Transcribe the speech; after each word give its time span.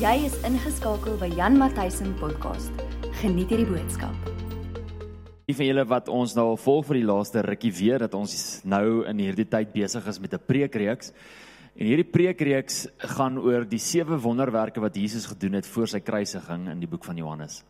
Jy 0.00 0.22
is 0.24 0.36
ingeskakel 0.48 1.18
by 1.20 1.26
Jan 1.36 1.58
Matthysen 1.60 2.14
podcast. 2.16 2.72
Geniet 3.20 3.50
hierdie 3.52 3.66
boodskap. 3.68 4.28
Die 5.44 5.52
van 5.58 5.66
julle 5.66 5.82
wat 5.90 6.06
ons 6.08 6.32
nou 6.38 6.46
al 6.54 6.56
volg 6.56 6.86
vir 6.88 7.02
die 7.02 7.08
laaste 7.10 7.42
rukkie 7.44 7.72
weet 7.76 8.06
dat 8.06 8.16
ons 8.16 8.32
nou 8.64 9.02
in 9.10 9.20
hierdie 9.20 9.44
tyd 9.44 9.74
besig 9.74 10.06
is 10.08 10.20
met 10.24 10.32
'n 10.32 10.40
preekreeks. 10.40 11.12
En 11.76 11.84
hierdie 11.84 12.08
preekreeks 12.08 12.86
gaan 13.12 13.36
oor 13.36 13.68
die 13.68 13.82
sewe 13.90 14.16
wonderwerke 14.16 14.80
wat 14.80 14.96
Jesus 14.96 15.26
gedoen 15.26 15.60
het 15.60 15.66
voor 15.66 15.86
sy 15.86 16.00
kruisiging 16.00 16.70
in 16.70 16.80
die 16.80 16.88
boek 16.88 17.04
van 17.04 17.16
Johannes. 17.16 17.62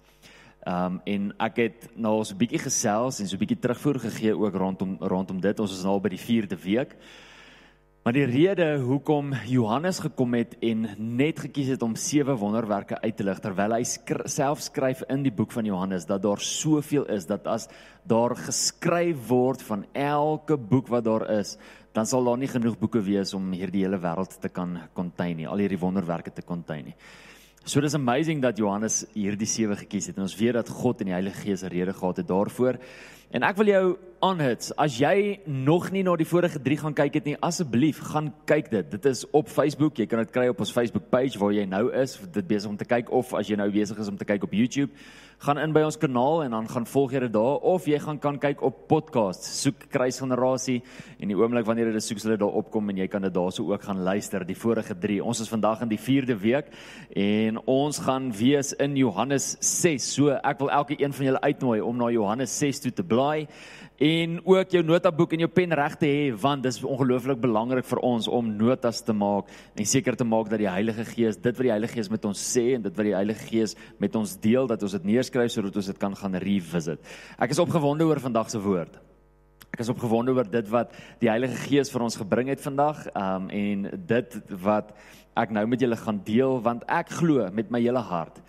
Ehm 0.62 0.84
um, 0.84 1.00
en 1.04 1.34
ek 1.40 1.56
het 1.56 1.88
nou 1.96 2.24
so 2.24 2.34
'n 2.34 2.38
bietjie 2.38 2.62
gesels 2.62 3.18
en 3.18 3.26
so 3.26 3.34
'n 3.34 3.42
bietjie 3.42 3.58
terugvoer 3.58 3.98
gegee 3.98 4.38
ook 4.38 4.54
rondom 4.54 4.96
rondom 5.00 5.40
dit. 5.40 5.58
Ons 5.58 5.72
is 5.72 5.82
nou 5.82 5.94
al 5.94 6.00
by 6.00 6.10
die 6.10 6.46
4de 6.46 6.62
week. 6.62 6.94
Maar 8.10 8.26
die 8.26 8.42
rede 8.42 8.64
hoekom 8.82 9.28
Johannes 9.46 10.00
gekom 10.02 10.32
het 10.34 10.56
en 10.66 10.80
net 10.98 11.38
gekies 11.44 11.68
het 11.70 11.82
om 11.86 11.92
sewe 11.94 12.34
wonderwerke 12.34 12.96
uit 13.04 13.14
te 13.14 13.22
lig 13.22 13.38
terwyl 13.38 13.76
hy 13.76 13.84
skr 13.86 14.24
self 14.26 14.64
skryf 14.66 15.04
in 15.14 15.22
die 15.22 15.30
boek 15.30 15.54
van 15.54 15.68
Johannes 15.68 16.08
dat 16.08 16.24
daar 16.24 16.42
soveel 16.42 17.06
is 17.14 17.28
dat 17.30 17.46
as 17.46 17.68
daar 18.10 18.34
geskryf 18.34 19.14
word 19.28 19.62
van 19.62 19.86
elke 19.94 20.58
boek 20.58 20.90
wat 20.90 21.06
daar 21.06 21.28
is, 21.36 21.54
dan 21.94 22.10
sal 22.10 22.26
daar 22.26 22.42
nie 22.42 22.50
genoeg 22.50 22.80
boeke 22.82 22.98
wees 22.98 23.30
om 23.38 23.46
hierdie 23.54 23.86
hele 23.86 24.02
wêreld 24.02 24.34
te 24.42 24.50
kan 24.50 24.74
contain 24.90 25.38
nie, 25.38 25.46
al 25.46 25.62
hierdie 25.62 25.78
wonderwerke 25.78 26.34
te 26.34 26.42
contain 26.42 26.90
nie. 26.90 26.98
So 27.62 27.78
dis 27.78 27.94
amazing 27.94 28.42
dat 28.42 28.58
Johannes 28.58 29.04
hierdie 29.14 29.46
sewe 29.46 29.78
gekies 29.84 30.10
het 30.10 30.18
en 30.18 30.26
ons 30.26 30.34
weet 30.34 30.58
dat 30.58 30.74
God 30.82 31.04
en 31.04 31.12
die 31.12 31.14
Heilige 31.14 31.46
Gees 31.46 31.62
'n 31.62 31.70
rede 31.70 31.94
gehad 31.94 32.16
het 32.16 32.26
daarvoor. 32.26 32.82
En 33.30 33.44
ek 33.46 33.60
wil 33.60 33.68
jou 33.70 33.84
aanhits. 34.26 34.72
As 34.76 34.98
jy 35.00 35.38
nog 35.46 35.88
nie 35.94 36.02
na 36.04 36.16
die 36.18 36.26
vorige 36.28 36.58
3 36.60 36.80
gaan 36.82 36.96
kyk 36.98 37.16
het 37.20 37.28
nie, 37.30 37.36
asseblief 37.46 38.02
gaan 38.10 38.32
kyk 38.48 38.68
dit. 38.72 38.90
Dit 38.92 39.06
is 39.08 39.22
op 39.30 39.48
Facebook. 39.48 40.00
Jy 40.00 40.08
kan 40.10 40.20
dit 40.24 40.32
kry 40.34 40.48
op 40.50 40.60
ons 40.60 40.72
Facebook 40.74 41.06
page 41.12 41.38
waar 41.40 41.54
jy 41.54 41.64
nou 41.68 41.86
is, 41.94 42.18
dit 42.34 42.48
besig 42.50 42.68
om 42.68 42.76
te 42.80 42.88
kyk 42.88 43.12
of 43.14 43.32
as 43.38 43.48
jy 43.48 43.56
nou 43.60 43.70
besig 43.72 44.00
is 44.02 44.10
om 44.10 44.18
te 44.18 44.26
kyk 44.28 44.44
op 44.44 44.56
YouTube, 44.56 44.90
gaan 45.40 45.56
in 45.62 45.72
by 45.72 45.86
ons 45.86 45.96
kanaal 45.96 46.42
en 46.44 46.52
dan 46.52 46.66
gaan 46.68 46.84
volg 46.90 47.14
jy 47.14 47.22
dit 47.24 47.32
daar 47.32 47.62
of 47.70 47.86
jy 47.88 48.00
gaan 48.02 48.18
kan 48.20 48.36
kyk 48.40 48.60
op 48.66 48.82
podcast. 48.90 49.46
Soek 49.62 49.86
kruisgenerasie 49.94 50.80
en 51.16 51.32
die 51.32 51.38
oomblik 51.38 51.64
wanneer 51.68 51.88
jy 51.88 51.96
dit 51.96 52.08
soek, 52.10 52.20
sal 52.20 52.34
dit 52.34 52.42
daar 52.42 52.58
opkom 52.60 52.92
en 52.92 53.00
jy 53.00 53.08
kan 53.08 53.24
dit 53.24 53.32
daarso 53.32 53.64
ook 53.70 53.86
gaan 53.88 54.02
luister 54.04 54.44
die 54.44 54.58
vorige 54.58 54.98
3. 55.00 55.20
Ons 55.24 55.40
is 55.46 55.52
vandag 55.52 55.86
in 55.86 55.94
die 55.94 56.00
4de 56.00 56.36
week 56.42 56.68
en 57.16 57.62
ons 57.64 58.02
gaan 58.04 58.28
wees 58.36 58.74
in 58.82 58.98
Johannes 59.00 59.54
6. 59.64 60.10
So 60.18 60.36
ek 60.36 60.60
wil 60.60 60.74
elke 60.82 60.98
een 61.00 61.16
van 61.16 61.30
julle 61.30 61.40
uitnooi 61.46 61.80
om 61.80 61.96
na 61.96 62.10
Johannes 62.12 62.58
6 62.58 62.84
toe 62.84 62.92
te 63.00 63.06
blaai 63.06 63.19
en 64.00 64.38
ook 64.48 64.72
jou 64.72 64.80
notaboek 64.84 65.34
en 65.36 65.42
jou 65.44 65.48
pen 65.52 65.74
reg 65.76 65.96
te 66.00 66.08
hê 66.08 66.28
want 66.32 66.64
dit 66.64 66.72
is 66.72 66.80
ongelooflik 66.88 67.40
belangrik 67.42 67.84
vir 67.84 68.00
ons 68.06 68.28
om 68.32 68.48
notas 68.56 69.02
te 69.04 69.12
maak 69.12 69.50
en 69.76 69.88
seker 69.88 70.16
te 70.16 70.24
maak 70.24 70.48
dat 70.48 70.62
die 70.62 70.70
Heilige 70.70 71.04
Gees 71.04 71.36
dit 71.36 71.52
wat 71.52 71.66
die 71.66 71.74
Heilige 71.74 71.98
Gees 71.98 72.08
met 72.08 72.24
ons 72.24 72.40
sê 72.40 72.64
en 72.78 72.86
dit 72.86 72.96
wat 72.96 73.08
die 73.10 73.16
Heilige 73.16 73.46
Gees 73.50 73.76
met 74.00 74.16
ons 74.16 74.32
deel 74.40 74.70
dat 74.70 74.82
ons 74.82 74.96
dit 74.96 75.08
neerskryf 75.12 75.52
sodat 75.52 75.76
ons 75.76 75.92
dit 75.92 76.00
kan 76.00 76.16
gaan 76.16 76.40
revisit. 76.40 77.12
Ek 77.36 77.52
is 77.52 77.60
opgewonde 77.60 78.08
oor 78.08 78.22
vandag 78.24 78.48
se 78.48 78.60
woord. 78.64 78.96
Ek 79.70 79.84
is 79.84 79.92
opgewonde 79.92 80.32
oor 80.32 80.48
dit 80.48 80.72
wat 80.72 80.96
die 81.20 81.28
Heilige 81.28 81.60
Gees 81.68 81.92
vir 81.92 82.06
ons 82.08 82.16
gebring 82.18 82.48
het 82.50 82.64
vandag 82.64 83.04
um, 83.12 83.50
en 83.52 83.88
dit 84.08 84.38
wat 84.64 84.94
ek 85.38 85.52
nou 85.54 85.66
met 85.68 85.84
julle 85.84 86.00
gaan 86.00 86.24
deel 86.24 86.56
want 86.64 86.88
ek 86.88 87.12
glo 87.20 87.52
met 87.52 87.68
my 87.70 87.84
hele 87.84 88.02
hart 88.08 88.40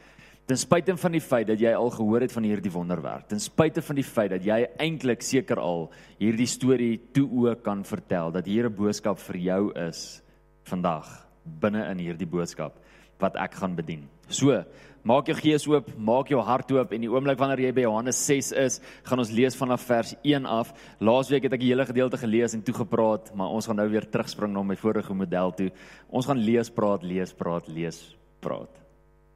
Ten 0.50 0.58
spyte 0.58 0.98
van 0.98 1.12
die 1.16 1.22
feit 1.22 1.48
dat 1.48 1.62
jy 1.62 1.72
al 1.78 1.90
gehoor 1.94 2.26
het 2.26 2.34
van 2.34 2.44
hierdie 2.44 2.72
wonderwerk, 2.74 3.28
ten 3.30 3.40
spyte 3.40 3.82
van 3.82 3.96
die 3.96 4.04
feit 4.04 4.32
dat 4.34 4.44
jy 4.46 4.66
eintlik 4.82 5.22
seker 5.24 5.62
al 5.62 5.86
hierdie 6.20 6.50
storie 6.50 6.98
toe 7.16 7.28
ook 7.46 7.64
kan 7.64 7.84
vertel 7.88 8.32
dat 8.32 8.46
hier 8.46 8.66
'n 8.68 8.76
boodskap 8.76 9.20
vir 9.20 9.38
jou 9.38 9.72
is 9.88 10.22
vandag 10.64 11.08
binne 11.44 11.86
in 11.92 12.00
hierdie 12.00 12.28
boodskap 12.28 12.74
wat 13.20 13.36
ek 13.36 13.54
gaan 13.54 13.76
bedien. 13.76 14.08
So, 14.30 14.64
maak 15.04 15.28
jou 15.28 15.36
gees 15.36 15.68
oop, 15.68 15.90
maak 15.98 16.30
jou 16.30 16.42
hart 16.42 16.72
oop 16.72 16.94
en 16.94 17.02
die 17.02 17.10
oomblik 17.10 17.40
wanneer 17.42 17.60
jy 17.60 17.72
by 17.72 17.82
Johannes 17.82 18.18
6 18.28 18.52
is, 18.52 18.80
gaan 19.04 19.20
ons 19.20 19.32
lees 19.32 19.56
vanaf 19.56 19.82
vers 19.82 20.16
1 20.24 20.46
af. 20.46 20.74
Laasweek 21.00 21.44
het 21.44 21.54
ek 21.54 21.64
die 21.64 21.72
hele 21.74 21.86
gedeelte 21.86 22.18
gelees 22.18 22.54
en 22.54 22.62
toe 22.62 22.74
gepraat, 22.74 23.34
maar 23.36 23.50
ons 23.50 23.66
gaan 23.66 23.76
nou 23.82 23.90
weer 23.90 24.10
terugspring 24.10 24.54
na 24.54 24.64
my 24.64 24.76
vorige 24.76 25.14
model 25.14 25.52
toe. 25.52 25.72
Ons 26.10 26.30
gaan 26.30 26.38
lees, 26.38 26.70
praat, 26.70 27.04
lees, 27.04 27.34
praat, 27.34 27.68
lees, 27.68 28.16
praat. 28.42 28.82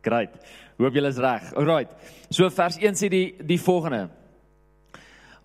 Great. 0.06 0.30
Hoop 0.78 0.94
julle 0.94 1.10
is 1.10 1.18
reg. 1.18 1.42
Alright. 1.58 1.90
So 2.30 2.48
vers 2.50 2.78
1 2.78 3.00
sê 3.00 3.10
die 3.10 3.34
die 3.42 3.58
volgende. 3.58 4.12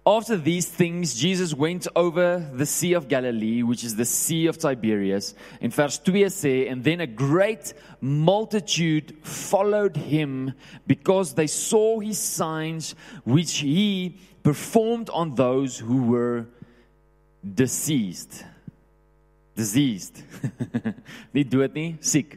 After 0.05 0.37
these 0.37 0.67
things 0.69 1.15
Jesus 1.15 1.55
went 1.55 1.89
over 1.95 2.41
the 2.53 2.67
sea 2.67 2.93
of 2.95 3.09
Galilee 3.09 3.63
which 3.63 3.85
is 3.85 3.97
the 3.97 4.05
sea 4.05 4.49
of 4.49 4.59
Tiberias. 4.59 5.35
In 5.63 5.71
vers 5.71 5.99
2 5.99 6.29
sê 6.29 6.71
and 6.71 6.85
then 6.85 7.01
a 7.01 7.07
great 7.07 7.73
multitude 8.03 9.17
followed 9.23 9.97
him 9.97 10.53
because 10.87 11.35
they 11.35 11.47
saw 11.47 12.01
his 12.01 12.19
signs 12.19 12.95
which 13.25 13.61
he 13.61 14.19
performed 14.43 15.09
on 15.09 15.37
those 15.37 15.79
who 15.79 16.03
were 16.03 16.45
deceased. 17.43 18.45
Diseased. 19.57 20.23
nie 21.33 21.45
dood 21.45 21.73
nie, 21.73 21.97
siek. 22.01 22.37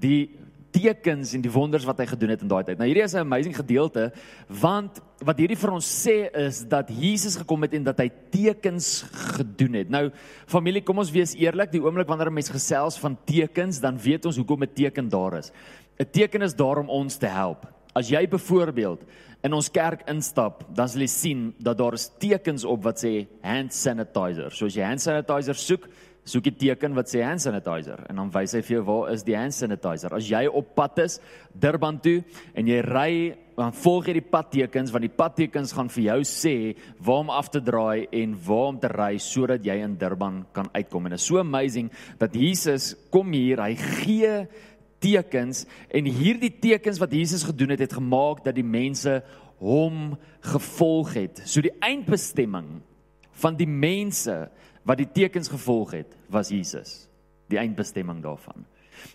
Die 0.00 0.39
tekens 0.70 1.34
en 1.34 1.42
die 1.42 1.52
wonders 1.52 1.84
wat 1.84 1.98
hy 1.98 2.06
gedoen 2.06 2.32
het 2.34 2.42
in 2.42 2.50
daai 2.50 2.64
tyd. 2.64 2.78
Nou 2.78 2.86
hierdie 2.88 3.04
is 3.04 3.14
'n 3.14 3.26
amazing 3.26 3.56
gedeelte 3.56 4.12
want 4.48 5.00
wat 5.24 5.38
hierdie 5.38 5.58
vir 5.58 5.72
ons 5.72 6.06
sê 6.06 6.30
is 6.34 6.64
dat 6.64 6.88
Jesus 6.88 7.36
gekom 7.36 7.62
het 7.62 7.74
en 7.74 7.84
dat 7.84 7.98
hy 7.98 8.10
tekens 8.30 9.04
gedoen 9.36 9.74
het. 9.74 9.90
Nou 9.90 10.10
familie, 10.46 10.82
kom 10.82 10.98
ons 10.98 11.10
wees 11.10 11.34
eerlik, 11.34 11.72
die 11.72 11.82
oomblik 11.82 12.08
wanneer 12.08 12.30
'n 12.30 12.34
mens 12.34 12.48
gesels 12.48 12.98
van 12.98 13.18
tekens, 13.24 13.80
dan 13.80 13.98
weet 13.98 14.26
ons 14.26 14.36
hoekom 14.36 14.62
'n 14.62 14.74
teken 14.74 15.08
daar 15.08 15.38
is. 15.38 15.52
'n 15.98 16.10
Teken 16.10 16.42
is 16.42 16.54
daar 16.54 16.78
om 16.78 16.88
ons 16.88 17.16
te 17.16 17.26
help. 17.26 17.66
As 17.94 18.08
jy 18.08 18.28
byvoorbeeld 18.28 19.02
in 19.42 19.52
ons 19.52 19.70
kerk 19.70 20.08
instap, 20.08 20.64
dan 20.74 20.88
sal 20.88 21.00
jy 21.00 21.06
sien 21.06 21.54
dat 21.58 21.78
daar 21.78 21.96
is 21.96 22.10
tekens 22.18 22.64
op 22.64 22.82
wat 22.84 23.04
sê 23.04 23.26
hand 23.42 23.74
sanitizer. 23.74 24.52
So 24.52 24.66
as 24.66 24.74
jy 24.74 24.84
hand 24.84 25.00
sanitizer 25.00 25.54
soek, 25.54 25.88
soek 26.28 26.50
jy 26.50 26.52
teken 26.60 26.94
wat 26.94 27.10
sê 27.10 27.22
hand 27.24 27.42
sanitizer 27.42 28.02
en 28.10 28.20
dan 28.20 28.32
wys 28.34 28.54
hy 28.54 28.60
vir 28.64 28.76
jou 28.76 28.82
waar 28.88 29.12
is 29.14 29.24
die 29.26 29.36
hand 29.38 29.56
sanitizer. 29.56 30.12
As 30.14 30.28
jy 30.28 30.44
op 30.46 30.74
pad 30.76 31.00
is 31.06 31.18
Durban 31.52 31.98
toe 32.02 32.20
en 32.54 32.68
jy 32.68 32.80
ry 32.86 33.12
dan 33.56 33.74
volg 33.76 34.08
jy 34.08 34.16
die 34.20 34.30
padtekens 34.32 34.92
want 34.94 35.04
die 35.04 35.12
padtekens 35.12 35.74
gaan 35.76 35.90
vir 35.92 36.04
jou 36.06 36.18
sê 36.28 36.54
waar 37.00 37.24
om 37.24 37.32
af 37.34 37.50
te 37.52 37.60
draai 37.64 38.08
en 38.22 38.36
waar 38.46 38.72
om 38.74 38.80
te 38.80 38.90
ry 38.92 39.14
sodat 39.20 39.64
jy 39.66 39.76
in 39.84 39.98
Durban 40.00 40.44
kan 40.56 40.70
uitkom. 40.72 41.06
En 41.06 41.16
dit 41.16 41.20
is 41.20 41.28
so 41.28 41.40
amazing 41.42 41.90
dat 42.20 42.36
Jesus 42.36 42.94
kom 43.12 43.32
hier, 43.36 43.62
hy 43.64 43.74
gee 43.76 44.34
tekens 45.00 45.64
en 45.88 46.08
hierdie 46.08 46.52
tekens 46.60 47.00
wat 47.00 47.12
Jesus 47.16 47.46
gedoen 47.48 47.72
het 47.74 47.84
het 47.86 47.96
gemaak 47.96 48.44
dat 48.44 48.56
die 48.56 48.66
mense 48.66 49.20
hom 49.60 50.14
gevolg 50.52 51.14
het. 51.16 51.42
So 51.44 51.64
die 51.64 51.74
eindbestemming 51.84 52.78
van 53.40 53.56
die 53.56 53.68
mense 53.68 54.48
wat 54.82 55.00
die 55.00 55.08
tekens 55.12 55.48
gevolg 55.48 55.90
het, 55.90 56.16
was 56.28 56.48
Jesus, 56.48 57.08
die 57.50 57.58
eindbestemming 57.58 58.22
daarvan. 58.22 58.66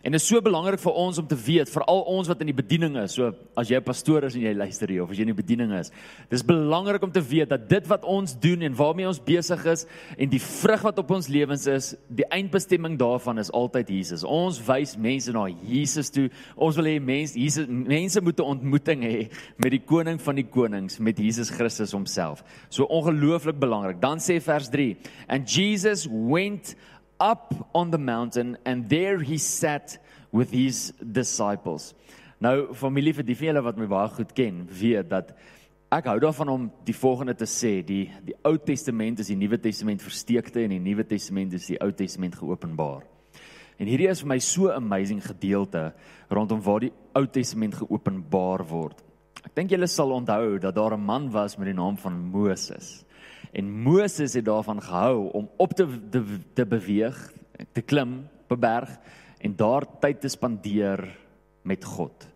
En 0.03 0.11
dit 0.11 0.21
is 0.21 0.27
so 0.27 0.41
belangrik 0.41 0.79
vir 0.79 0.93
ons 0.93 1.17
om 1.17 1.27
te 1.27 1.35
weet, 1.35 1.69
veral 1.69 2.01
ons 2.01 2.27
wat 2.27 2.41
in 2.41 2.51
die 2.51 2.57
bediening 2.57 2.97
is. 3.01 3.15
So 3.17 3.33
as 3.55 3.69
jy 3.69 3.77
'n 3.77 3.83
pastoor 3.83 4.23
is 4.23 4.35
en 4.35 4.41
jy 4.41 4.53
luister 4.53 4.87
hier 4.89 5.03
of 5.03 5.11
as 5.11 5.17
jy 5.17 5.21
in 5.21 5.35
die 5.35 5.43
bediening 5.43 5.71
is, 5.73 5.91
dis 6.29 6.43
belangrik 6.43 7.03
om 7.03 7.11
te 7.11 7.21
weet 7.21 7.49
dat 7.49 7.69
dit 7.69 7.87
wat 7.87 8.03
ons 8.03 8.39
doen 8.39 8.61
en 8.61 8.75
waarmee 8.75 9.07
ons 9.07 9.19
besig 9.19 9.65
is 9.65 9.85
en 10.17 10.29
die 10.29 10.39
vrug 10.39 10.81
wat 10.81 10.99
op 10.99 11.11
ons 11.11 11.27
lewens 11.27 11.67
is, 11.67 11.95
die 12.07 12.25
eindbestemming 12.29 12.97
daarvan 12.97 13.39
is 13.39 13.51
altyd 13.51 13.89
Jesus. 13.89 14.23
Ons 14.23 14.59
wys 14.59 14.97
mense 14.97 15.31
na 15.31 15.47
Jesus 15.47 16.09
toe. 16.09 16.29
Ons 16.55 16.75
wil 16.75 16.85
hê 16.85 16.99
mense 16.99 17.35
Jesus 17.39 17.65
mense 17.67 18.21
moet 18.21 18.39
'n 18.39 18.43
ontmoeting 18.43 19.03
hê 19.03 19.29
met 19.57 19.71
die 19.71 19.83
koning 19.85 20.19
van 20.21 20.35
die 20.35 20.47
konings, 20.47 20.99
met 20.99 21.17
Jesus 21.17 21.49
Christus 21.49 21.91
homself. 21.91 22.43
So 22.69 22.85
ongelooflik 22.85 23.59
belangrik. 23.59 24.01
Dan 24.01 24.19
sê 24.19 24.41
vers 24.41 24.69
3, 24.69 24.97
and 25.27 25.49
Jesus 25.49 26.07
went 26.09 26.75
up 27.19 27.53
on 27.73 27.91
the 27.91 27.97
mountain 27.97 28.57
and 28.65 28.89
there 28.89 29.19
he 29.19 29.37
sat 29.37 29.97
with 30.31 30.51
his 30.51 30.93
disciples. 30.99 31.93
Nou 32.39 32.73
familie 32.75 33.13
vir 33.15 33.25
die 33.25 33.37
vele 33.39 33.63
wat 33.63 33.77
my 33.79 33.87
baie 33.87 34.11
goed 34.11 34.33
ken, 34.35 34.65
weet 34.67 35.07
dat 35.09 35.31
ek 35.95 36.09
hou 36.11 36.17
daarvan 36.19 36.51
om 36.51 36.65
die 36.85 36.95
volgende 36.97 37.35
te 37.37 37.47
sê, 37.47 37.79
die 37.85 38.09
die 38.25 38.35
Ou 38.43 38.57
Testament 38.59 39.21
is 39.23 39.31
die 39.31 39.39
Nuwe 39.39 39.59
Testament 39.61 40.03
versteekte 40.03 40.65
en 40.65 40.75
die 40.75 40.83
Nuwe 40.83 41.05
Testament 41.07 41.55
is 41.55 41.69
die 41.71 41.79
Ou 41.79 41.91
Testament 41.95 42.35
geopenbaar. 42.35 43.05
En 43.79 43.87
hierdie 43.87 44.09
is 44.11 44.21
vir 44.23 44.31
my 44.33 44.39
so 44.43 44.71
amazing 44.71 45.21
gedeelte 45.23 45.89
rondom 46.31 46.61
waar 46.63 46.83
die 46.83 46.93
Ou 47.15 47.25
Testament 47.27 47.79
geopenbaar 47.79 48.65
word. 48.67 49.01
Ek 49.45 49.53
dink 49.55 49.71
julle 49.71 49.87
sal 49.87 50.11
onthou 50.15 50.57
dat 50.59 50.75
daar 50.75 50.97
'n 50.97 51.05
man 51.05 51.31
was 51.31 51.57
met 51.57 51.67
die 51.67 51.79
naam 51.79 51.97
van 51.97 52.13
Moses. 52.13 53.04
En 53.55 53.71
Moses 53.71 54.33
het 54.33 54.45
daarvan 54.45 54.81
gehou 54.81 55.31
om 55.31 55.49
op 55.57 55.73
te 55.73 55.87
te, 56.09 56.23
te 56.53 56.65
beweeg, 56.65 57.33
te 57.71 57.81
klim 57.81 58.27
op 58.43 58.57
'n 58.57 58.59
berg 58.59 58.99
en 59.37 59.55
daar 59.55 59.85
tyd 59.99 60.21
te 60.21 60.27
spandeer 60.27 61.17
met 61.61 61.83
God. 61.83 62.27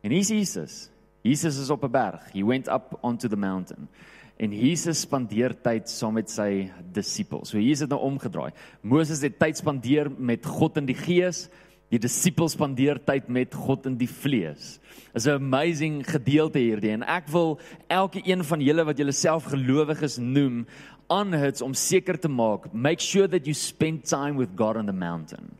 En 0.00 0.10
hier 0.10 0.18
is 0.18 0.28
Jesus. 0.28 0.90
Jesus 1.20 1.58
is 1.58 1.70
op 1.70 1.84
'n 1.84 1.90
berg. 1.90 2.32
He 2.32 2.44
went 2.44 2.68
up 2.68 2.98
onto 3.00 3.28
the 3.28 3.36
mountain. 3.36 3.88
En 4.36 4.52
Jesus 4.52 5.00
spandeer 5.00 5.60
tyd 5.60 5.90
saam 5.90 6.12
met 6.12 6.30
sy 6.30 6.70
disippels. 6.92 7.48
So 7.48 7.58
hier 7.58 7.70
is 7.70 7.78
dit 7.78 7.88
nou 7.88 8.00
omgedraai. 8.00 8.52
Moses 8.80 9.20
het 9.20 9.38
tyd 9.38 9.56
spandeer 9.56 10.10
met 10.18 10.46
God 10.46 10.76
in 10.76 10.86
die 10.86 10.94
Gees 10.98 11.48
Die 11.92 12.00
disippels 12.00 12.54
spandeer 12.56 12.96
tyd 13.04 13.26
met 13.28 13.52
God 13.52 13.84
in 13.90 13.98
die 14.00 14.08
vlees. 14.08 14.78
Is 15.12 15.26
'n 15.26 15.36
amazing 15.36 16.00
gedeelte 16.08 16.58
hierdie 16.58 16.92
en 16.92 17.02
ek 17.02 17.28
wil 17.28 17.60
elke 17.88 18.22
een 18.24 18.42
van 18.44 18.60
julle 18.60 18.84
wat 18.84 18.98
julle 18.98 19.12
self 19.12 19.44
gelowiges 19.44 20.16
noem 20.18 20.66
aanhits 21.10 21.60
om 21.60 21.74
seker 21.74 22.16
te 22.18 22.28
maak 22.28 22.72
make 22.72 23.02
sure 23.02 23.28
that 23.28 23.44
you 23.44 23.52
spend 23.52 24.08
time 24.08 24.38
with 24.38 24.48
God 24.56 24.76
on 24.76 24.86
the 24.86 24.92
mountain. 24.92 25.58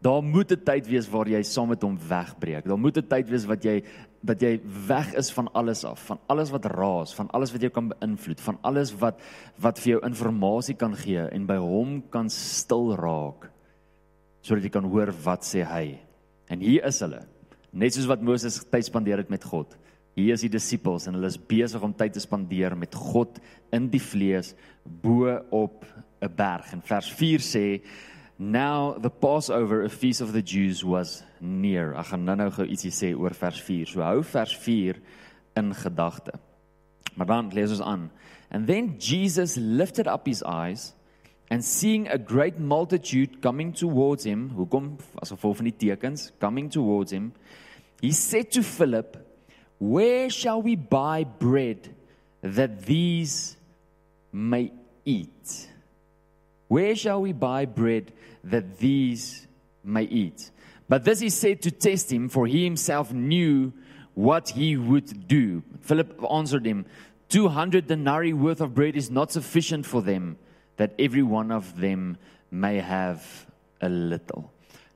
Daar 0.00 0.22
moet 0.22 0.50
'n 0.52 0.64
tyd 0.64 0.86
wees 0.88 1.08
waar 1.08 1.28
jy 1.28 1.42
saam 1.42 1.68
met 1.68 1.82
hom 1.82 1.98
wegbreek. 2.08 2.64
Daar 2.64 2.78
moet 2.78 2.96
'n 2.96 3.08
tyd 3.08 3.28
wees 3.28 3.44
wat 3.44 3.62
jy 3.62 3.82
dat 4.22 4.40
jy 4.40 4.60
weg 4.86 5.14
is 5.14 5.30
van 5.30 5.52
alles 5.52 5.84
af, 5.84 6.06
van 6.06 6.18
alles 6.26 6.50
wat 6.50 6.64
raas, 6.64 7.14
van 7.14 7.30
alles 7.30 7.52
wat 7.52 7.60
jou 7.60 7.70
kan 7.70 7.88
beïnvloed, 7.88 8.40
van 8.40 8.58
alles 8.62 8.94
wat 8.98 9.20
wat 9.58 9.78
vir 9.78 9.90
jou 9.92 10.00
inligting 10.04 10.78
kan 10.78 10.96
gee 10.96 11.28
en 11.28 11.46
by 11.46 11.56
hom 11.56 12.02
kan 12.10 12.30
stil 12.30 12.94
raak 12.96 13.50
sodat 14.46 14.66
jy 14.66 14.70
kan 14.76 14.86
hoor 14.86 15.10
wat 15.24 15.46
sê 15.46 15.64
hy. 15.66 15.98
En 16.52 16.62
hier 16.62 16.86
is 16.86 17.00
hulle. 17.02 17.24
Net 17.74 17.96
soos 17.96 18.06
wat 18.08 18.22
Moses 18.24 18.60
tyd 18.70 18.86
spandeer 18.86 19.24
het 19.24 19.32
met 19.32 19.44
God. 19.44 19.74
Hier 20.16 20.36
is 20.36 20.44
die 20.46 20.52
disippels 20.52 21.08
en 21.08 21.18
hulle 21.18 21.28
is 21.28 21.36
besig 21.36 21.82
om 21.84 21.92
tyd 21.92 22.14
te 22.14 22.22
spandeer 22.22 22.76
met 22.78 22.94
God 22.94 23.40
in 23.74 23.90
die 23.92 24.00
vlees 24.00 24.54
bo 24.86 25.34
op 25.50 25.84
'n 26.22 26.32
berg. 26.36 26.72
En 26.72 26.80
vers 26.80 27.10
4 27.12 27.40
sê 27.40 27.82
Now 28.38 28.98
the 29.00 29.10
Passover, 29.10 29.82
a 29.82 29.88
feast 29.88 30.20
of 30.20 30.32
the 30.32 30.42
Jews 30.42 30.82
was 30.82 31.24
near. 31.40 31.94
Ek 31.96 32.06
gaan 32.06 32.24
nou-nou 32.24 32.50
gou 32.50 32.66
ietsie 32.66 32.92
sê 32.92 33.14
oor 33.16 33.34
vers 33.34 33.60
4. 33.60 33.86
So 33.86 34.02
hou 34.02 34.22
vers 34.22 34.56
4 34.56 35.00
in 35.56 35.74
gedagte. 35.74 36.32
Maar 37.16 37.26
dan 37.26 37.48
lees 37.52 37.70
ons 37.70 37.80
aan. 37.80 38.10
And 38.50 38.66
then 38.66 38.96
Jesus 38.98 39.56
lifted 39.56 40.06
up 40.06 40.26
his 40.26 40.42
eyes 40.42 40.94
and 41.50 41.64
seeing 41.64 42.08
a 42.08 42.18
great 42.18 42.58
multitude 42.58 43.40
coming 43.40 43.72
towards 43.72 44.24
him, 44.24 44.50
hoekom 44.50 44.98
as 45.22 45.30
gevolg 45.30 45.56
van 45.56 45.64
die 45.64 45.76
tekens, 45.78 46.32
coming 46.40 46.68
towards 46.68 47.12
him, 47.12 47.32
he 48.00 48.12
said 48.12 48.50
to 48.50 48.62
Philip, 48.62 49.16
"Where 49.78 50.28
shall 50.30 50.60
we 50.62 50.76
buy 50.76 51.24
bread 51.24 51.94
that 52.42 52.86
these 52.86 53.56
may 54.32 54.72
eat?" 55.04 55.70
Where 56.68 56.96
shall 56.96 57.22
we 57.22 57.32
buy 57.32 57.64
bread 57.64 58.12
that 58.42 58.78
these 58.78 59.46
may 59.84 60.02
eat? 60.02 60.50
But 60.88 61.04
this 61.04 61.20
he 61.20 61.30
said 61.30 61.62
to 61.62 61.70
test 61.70 62.12
him, 62.12 62.28
for 62.28 62.46
he 62.46 62.64
himself 62.64 63.12
knew 63.12 63.72
what 64.14 64.50
he 64.50 64.76
would 64.76 65.28
do. 65.28 65.62
Philip 65.80 66.20
answered 66.30 66.66
him, 66.66 66.86
200 67.28 67.86
denarii 67.86 68.32
worth 68.32 68.60
of 68.60 68.74
bread 68.74 68.96
is 68.96 69.10
not 69.10 69.30
sufficient 69.32 69.86
for 69.86 70.00
them, 70.02 70.38
that 70.76 70.94
every 70.98 71.22
one 71.22 71.54
of 71.54 71.74
them 71.80 72.16
may 72.50 72.80
have 72.80 73.20
a 73.80 73.88
little. 73.88 74.50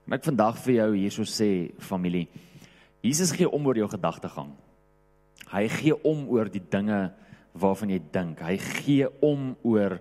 En 0.06 0.16
ek 0.18 0.26
vandag 0.26 0.58
vir 0.64 0.80
jou 0.80 0.88
hierso 0.96 1.26
sê 1.28 1.70
familie, 1.82 2.28
Jesus 3.00 3.32
gee 3.32 3.48
om 3.48 3.66
oor 3.68 3.78
jou 3.78 3.88
gedagtegang. 3.88 4.50
Hy 5.50 5.66
gee 5.72 5.96
om 6.06 6.26
oor 6.30 6.50
die 6.52 6.62
dinge 6.62 7.08
waarvan 7.56 7.92
jy 7.94 8.00
dink. 8.12 8.42
Hy 8.44 8.56
gee 8.60 9.08
om 9.24 9.54
oor 9.66 9.98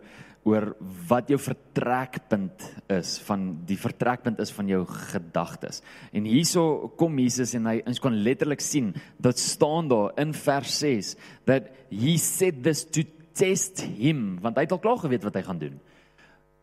oor 0.47 0.71
wat 1.09 1.29
jou 1.29 1.37
vertrekpunt 1.41 2.63
is 2.95 3.17
van 3.27 3.43
die 3.67 3.77
vertrekpunt 3.77 4.39
is 4.41 4.53
van 4.55 4.69
jou 4.71 4.81
gedagtes. 4.87 5.81
En 6.15 6.25
hierso 6.25 6.89
kom 6.97 7.19
Jesus 7.19 7.53
en 7.57 7.67
hy 7.69 7.75
ons 7.89 7.99
kan 8.01 8.15
letterlik 8.25 8.63
sien 8.63 8.93
dat 9.21 9.41
staan 9.41 9.91
daar 9.91 10.15
in 10.21 10.31
vers 10.33 10.79
6 10.79 11.13
dat 11.49 11.69
he 11.91 12.15
said 12.21 12.63
this 12.65 12.85
to 12.87 13.03
test 13.37 13.83
him 13.97 14.39
want 14.43 14.57
hy 14.57 14.65
het 14.67 14.75
al 14.75 14.83
klaar 14.83 14.99
geweet 15.01 15.25
wat 15.27 15.37
hy 15.39 15.43
gaan 15.45 15.61
doen. 15.61 15.79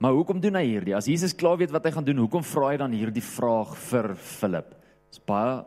Maar 0.03 0.13
hoekom 0.13 0.41
doen 0.45 0.59
hy 0.59 0.67
hierdie? 0.67 0.97
As 0.97 1.09
Jesus 1.09 1.35
klaar 1.37 1.57
weet 1.57 1.73
wat 1.73 1.87
hy 1.89 1.95
gaan 1.95 2.05
doen, 2.05 2.19
hoekom 2.21 2.45
vra 2.45 2.75
hy 2.75 2.81
dan 2.83 2.93
hierdie 2.93 3.25
vraag 3.25 3.73
vir 3.89 4.13
Filip? 4.21 4.75
Dis 5.09 5.23
baie 5.25 5.65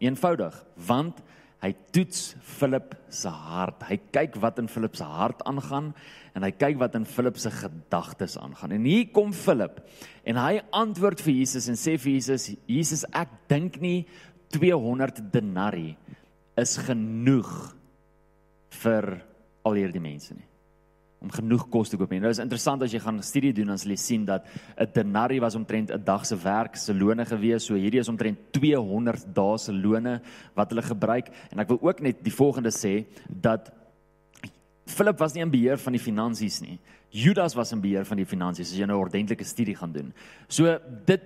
eenvoudig 0.00 0.54
want 0.86 1.18
hy 1.60 1.72
toets 1.92 2.34
Filip 2.56 2.94
se 3.12 3.28
hart. 3.28 3.82
Hy 3.88 3.98
kyk 4.14 4.38
wat 4.40 4.60
in 4.62 4.70
Filip 4.70 4.96
se 4.96 5.04
hart 5.04 5.42
aangaan 5.48 5.90
en 6.38 6.46
hy 6.46 6.52
kyk 6.54 6.78
wat 6.80 6.94
in 6.96 7.04
Filip 7.08 7.40
se 7.42 7.52
gedagtes 7.52 8.38
aangaan. 8.40 8.76
En 8.78 8.86
hier 8.88 9.10
kom 9.12 9.34
Filip 9.36 9.82
en 10.24 10.40
hy 10.40 10.62
antwoord 10.76 11.20
vir 11.26 11.40
Jesus 11.42 11.68
en 11.68 11.76
sê 11.80 11.98
vir 12.00 12.14
Jesus: 12.16 12.48
"Jesus, 12.70 13.04
ek 13.12 13.34
dink 13.50 13.80
nie 13.82 14.06
200 14.54 15.20
denarii 15.32 15.96
is 16.58 16.76
genoeg 16.78 17.50
vir 18.82 19.20
al 19.62 19.72
hierdie 19.72 20.00
mense 20.00 20.34
nie." 20.34 20.50
om 21.20 21.28
genoeg 21.32 21.66
kos 21.68 21.90
te 21.92 21.98
koop. 22.00 22.12
En 22.16 22.22
nou 22.24 22.30
is 22.32 22.40
interessant 22.40 22.82
as 22.84 22.94
jy 22.94 23.00
gaan 23.02 23.18
studie 23.24 23.52
doen 23.52 23.68
dan 23.72 23.80
sal 23.80 23.92
jy 23.92 23.98
sien 24.00 24.24
dat 24.24 24.46
'n 24.76 24.88
denarii 24.94 25.40
was 25.40 25.54
omtrent 25.54 25.90
'n 25.90 26.04
dag 26.04 26.24
se 26.24 26.36
werk 26.36 26.76
se 26.76 26.94
lone 26.94 27.24
gewees. 27.24 27.64
So 27.64 27.74
hierdie 27.74 28.00
is 28.00 28.08
omtrent 28.08 28.38
200 28.52 29.34
dae 29.34 29.58
se 29.58 29.72
lone 29.72 30.20
wat 30.54 30.70
hulle 30.70 30.82
gebruik. 30.82 31.28
En 31.52 31.58
ek 31.58 31.68
wil 31.68 31.78
ook 31.82 32.00
net 32.00 32.24
die 32.24 32.32
volgende 32.32 32.70
sê 32.70 33.04
dat 33.28 33.70
Philip 34.86 35.18
was 35.18 35.34
nie 35.34 35.42
in 35.42 35.50
beheer 35.50 35.78
van 35.78 35.92
die 35.92 36.02
finansies 36.02 36.60
nie. 36.60 36.78
Judas 37.10 37.54
was 37.54 37.72
in 37.72 37.80
beheer 37.80 38.04
van 38.04 38.16
die 38.16 38.26
finansies 38.26 38.72
as 38.72 38.78
jy 38.78 38.86
nou 38.86 38.96
'n 38.98 39.04
ordentlike 39.04 39.44
studie 39.44 39.76
gaan 39.76 39.92
doen. 39.92 40.12
So 40.48 40.78
dit 41.04 41.20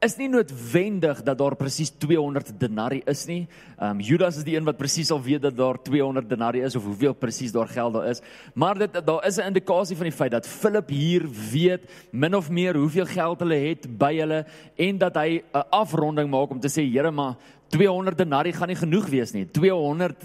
is 0.00 0.14
nie 0.16 0.30
noodwendig 0.32 1.18
dat 1.20 1.36
daar 1.38 1.54
presies 1.60 1.90
200 2.00 2.54
denarii 2.56 3.02
is 3.10 3.26
nie. 3.28 3.42
Ehm 3.76 3.98
um, 3.98 4.00
Judas 4.00 4.38
is 4.40 4.46
die 4.46 4.56
een 4.56 4.64
wat 4.64 4.78
presies 4.78 5.10
al 5.12 5.20
weet 5.20 5.42
dat 5.42 5.56
daar 5.56 5.76
200 5.82 6.28
denarii 6.28 6.62
is 6.64 6.76
of 6.76 6.84
hoeveel 6.84 7.12
presies 7.12 7.52
daar 7.52 7.68
geld 7.68 7.92
daar 7.92 8.08
is. 8.08 8.22
Maar 8.54 8.78
dit 8.78 8.96
daar 9.04 9.26
is 9.26 9.36
'n 9.36 9.52
indikasie 9.52 9.96
van 9.96 10.08
die 10.08 10.16
feit 10.16 10.30
dat 10.30 10.46
Philip 10.46 10.88
hier 10.88 11.28
weet 11.52 11.80
min 12.10 12.34
of 12.34 12.50
meer 12.50 12.76
hoeveel 12.76 13.06
geld 13.06 13.40
hulle 13.40 13.54
het 13.68 13.98
by 13.98 14.16
hulle 14.16 14.46
en 14.76 14.98
dat 14.98 15.14
hy 15.14 15.42
'n 15.52 15.68
afronding 15.70 16.30
maak 16.30 16.50
om 16.50 16.60
te 16.60 16.68
sê 16.68 16.82
Here 16.90 17.10
maar 17.10 17.36
200 17.68 18.18
denarii 18.18 18.52
gaan 18.52 18.68
nie 18.68 18.76
genoeg 18.76 19.06
wees 19.08 19.32
nie. 19.32 19.50
200 19.50 20.16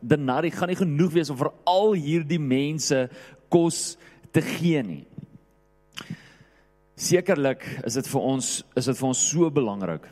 denarii 0.00 0.50
gaan 0.50 0.68
nie 0.68 0.76
genoeg 0.76 1.12
wees 1.12 1.30
om 1.30 1.36
vir 1.36 1.52
al 1.64 1.92
hierdie 1.92 2.40
mense 2.40 3.08
kos 3.48 3.96
te 4.30 4.40
gee 4.40 4.82
nie. 4.82 5.06
Sekerlik 6.94 7.64
is 7.82 7.96
dit 7.98 8.06
vir 8.06 8.22
ons 8.22 8.48
is 8.78 8.86
dit 8.86 8.98
vir 8.98 9.08
ons 9.08 9.22
so 9.30 9.50
belangrik 9.50 10.04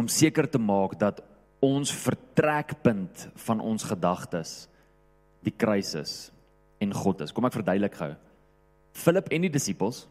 om 0.00 0.08
seker 0.08 0.48
te 0.48 0.58
maak 0.58 0.96
dat 1.00 1.20
ons 1.64 1.92
vertrekpunt 1.92 3.26
van 3.44 3.60
ons 3.60 3.84
gedagtes 3.84 4.54
die 5.44 5.52
kruis 5.52 5.92
is 6.00 6.14
en 6.80 6.92
God 6.96 7.20
is. 7.24 7.32
Kom 7.32 7.44
ek 7.44 7.56
verduidelik 7.58 8.00
gou. 8.00 8.10
Philip 8.96 9.28
en 9.28 9.44
die 9.44 9.52
disippels 9.52 10.06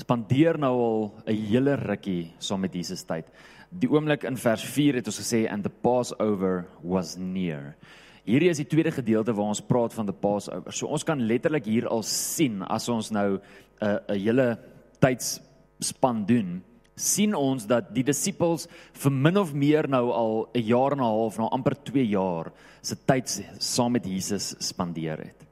spandeer 0.00 0.56
nou 0.56 0.72
al 0.80 1.12
'n 1.26 1.36
hele 1.36 1.76
rukkie 1.76 2.32
saam 2.40 2.60
met 2.60 2.72
Jesus 2.74 3.04
tyd. 3.04 3.28
Die 3.68 3.88
oomblik 3.88 4.24
in 4.24 4.36
vers 4.36 4.64
4 4.64 4.94
het 4.94 5.06
ons 5.06 5.20
gesê 5.20 5.46
and 5.52 5.62
the 5.62 5.70
passover 5.70 6.66
was 6.82 7.16
near. 7.16 7.76
Hierdie 8.24 8.48
is 8.48 8.56
die 8.56 8.68
tweede 8.68 8.90
gedeelte 8.90 9.34
waar 9.34 9.52
ons 9.52 9.60
praat 9.60 9.92
van 9.92 10.06
the 10.06 10.12
passover. 10.12 10.72
So 10.72 10.86
ons 10.86 11.04
kan 11.04 11.20
letterlik 11.20 11.66
hier 11.66 11.88
al 11.88 12.02
sien 12.02 12.62
as 12.62 12.88
ons 12.88 13.10
nou 13.10 13.36
'n 13.36 13.40
uh, 13.82 13.98
'n 14.08 14.18
hele 14.18 14.58
tydsspan 15.02 16.24
doen, 16.28 16.60
sien 16.96 17.34
ons 17.34 17.66
dat 17.66 17.90
die 17.94 18.04
disippels 18.06 18.68
vir 19.02 19.14
min 19.14 19.40
of 19.40 19.52
meer 19.56 19.88
nou 19.90 20.10
al 20.12 20.48
'n 20.54 20.62
jaar 20.62 20.92
en 20.92 21.00
'n 21.00 21.10
half, 21.10 21.38
nou 21.38 21.48
amper 21.50 21.74
2 21.74 22.06
jaar 22.06 22.52
se 22.82 22.96
tyd 22.96 23.28
saam 23.58 23.92
met 23.92 24.04
Jesus 24.04 24.54
spandeer 24.58 25.18
het. 25.18 25.42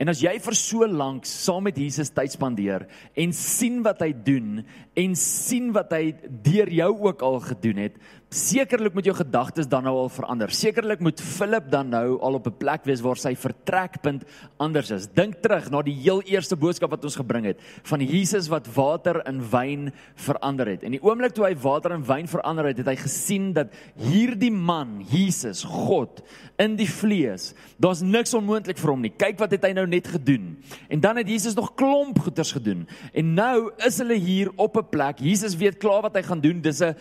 En 0.00 0.08
as 0.08 0.22
jy 0.22 0.38
vir 0.40 0.56
so 0.56 0.86
lank 0.86 1.26
saam 1.28 1.66
met 1.68 1.76
Jesus 1.76 2.08
tyd 2.10 2.32
spandeer 2.32 2.86
en 3.14 3.32
sien 3.36 3.82
wat 3.82 4.00
hy 4.00 4.12
doen 4.12 4.64
en 4.96 5.14
sien 5.14 5.72
wat 5.76 5.92
hy 5.92 6.14
deur 6.24 6.70
jou 6.72 6.92
ook 7.04 7.22
al 7.22 7.40
gedoen 7.40 7.76
het, 7.76 7.98
sekerlik 8.30 8.94
moet 8.94 9.08
jou 9.08 9.14
gedagtes 9.18 9.66
dan 9.66 9.82
nou 9.88 9.96
al 10.04 10.10
verander. 10.12 10.52
Sekerlik 10.54 11.00
moet 11.02 11.18
Philip 11.20 11.66
dan 11.70 11.88
nou 11.90 12.20
al 12.22 12.38
op 12.38 12.46
'n 12.46 12.56
plek 12.58 12.84
wees 12.84 13.00
waar 13.00 13.16
sy 13.16 13.34
vertrekpunt 13.34 14.24
anders 14.56 14.90
is. 14.90 15.06
Dink 15.06 15.42
terug 15.42 15.70
na 15.70 15.82
die 15.82 15.94
heel 15.94 16.22
eerste 16.22 16.56
boodskap 16.56 16.90
wat 16.90 17.04
ons 17.04 17.16
gebring 17.16 17.44
het 17.44 17.58
van 17.82 18.00
Jesus 18.00 18.48
wat 18.48 18.66
water 18.74 19.26
in 19.26 19.42
wyn 19.50 19.92
verander 20.14 20.66
het. 20.66 20.82
En 20.82 20.90
die 20.90 21.02
oomblik 21.02 21.32
toe 21.32 21.44
hy 21.44 21.56
water 21.56 21.92
in 21.92 22.04
wyn 22.04 22.28
verander 22.28 22.64
het, 22.64 22.78
het 22.78 22.86
hy 22.86 22.96
gesien 22.96 23.52
dat 23.52 23.72
hierdie 23.96 24.52
man, 24.52 25.04
Jesus, 25.10 25.64
God 25.64 26.22
in 26.58 26.76
die 26.76 26.88
vlees, 26.88 27.54
daar's 27.78 28.00
niks 28.00 28.34
onmoontlik 28.34 28.78
vir 28.78 28.90
hom 28.90 29.00
nie. 29.00 29.12
Kyk 29.16 29.38
wat 29.38 29.50
het 29.50 29.64
hy 29.64 29.72
nou 29.72 29.86
net 29.86 30.06
gedoen. 30.06 30.56
En 30.88 31.00
dan 31.00 31.16
het 31.16 31.28
Jesus 31.28 31.54
nog 31.54 31.74
klomp 31.74 32.18
goeters 32.18 32.52
gedoen. 32.52 32.86
En 33.12 33.34
nou 33.34 33.72
is 33.86 33.98
hulle 33.98 34.14
hier 34.14 34.50
op 34.56 34.76
'n 34.76 34.88
plek. 34.90 35.18
Jesus 35.18 35.56
weet 35.56 35.78
klaar 35.78 36.02
wat 36.02 36.14
hy 36.14 36.22
gaan 36.22 36.40
doen. 36.40 36.60
Dis 36.60 36.80
'n 36.80 36.94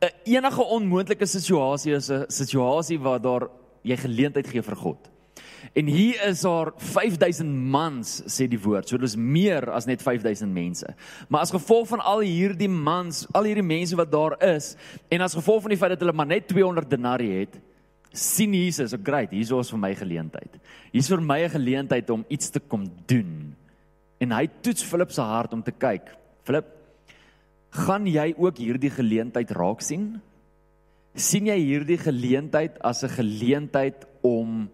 enige 0.00 0.40
enige 0.40 0.64
onmoontlike 0.64 1.26
situasie 1.26 1.94
is 1.94 2.10
'n 2.10 2.24
situasie 2.28 2.98
waar 2.98 3.20
daar 3.20 3.48
jy 3.82 3.96
geleentheid 3.96 4.46
gee 4.46 4.62
vir 4.62 4.76
God. 4.76 5.10
En 5.72 5.86
hier 5.86 6.26
is 6.26 6.40
daar 6.40 6.72
5000 6.76 7.48
mans 7.70 8.22
sê 8.26 8.48
die 8.48 8.60
woord. 8.60 8.88
So 8.88 8.96
dis 8.96 9.16
meer 9.16 9.70
as 9.70 9.86
net 9.86 10.02
5000 10.02 10.52
mense. 10.52 10.86
Maar 11.28 11.40
as 11.40 11.50
gevolg 11.50 11.88
van 11.88 12.00
al 12.00 12.20
hierdie 12.20 12.68
mans, 12.68 13.26
al 13.32 13.44
hierdie 13.44 13.66
mense 13.66 13.96
wat 13.96 14.10
daar 14.12 14.36
is 14.42 14.76
en 15.08 15.20
as 15.20 15.34
gevolg 15.34 15.62
van 15.62 15.74
die 15.74 15.78
feit 15.78 15.90
dat 15.90 16.00
hulle 16.00 16.16
maar 16.16 16.26
net 16.26 16.48
200 16.48 16.90
denarii 16.90 17.40
het, 17.40 17.60
sien 18.12 18.54
Jesus, 18.54 18.92
"Oké, 18.92 19.02
great, 19.04 19.30
hier 19.30 19.58
is 19.58 19.70
vir 19.70 19.78
my 19.78 19.94
geleentheid. 19.94 20.58
Hier's 20.92 21.08
vir 21.08 21.20
my 21.20 21.44
'n 21.44 21.50
geleentheid 21.50 22.10
om 22.10 22.24
iets 22.28 22.50
te 22.50 22.60
kom 22.60 22.90
doen." 23.06 23.54
En 24.18 24.32
hy 24.32 24.48
toets 24.60 24.82
Philip 24.82 25.10
se 25.10 25.20
hart 25.20 25.52
om 25.52 25.62
te 25.62 25.72
kyk. 25.72 26.16
Philip, 26.42 26.66
gaan 27.70 28.06
jy 28.06 28.34
ook 28.36 28.58
hierdie 28.58 28.90
geleentheid 28.90 29.50
raak 29.50 29.80
sien? 29.80 30.20
sien 31.18 31.48
jy 31.50 31.56
hierdie 31.58 31.98
geleentheid 31.98 32.78
as 32.84 33.02
'n 33.04 33.08
geleentheid 33.08 34.06
om 34.22 34.68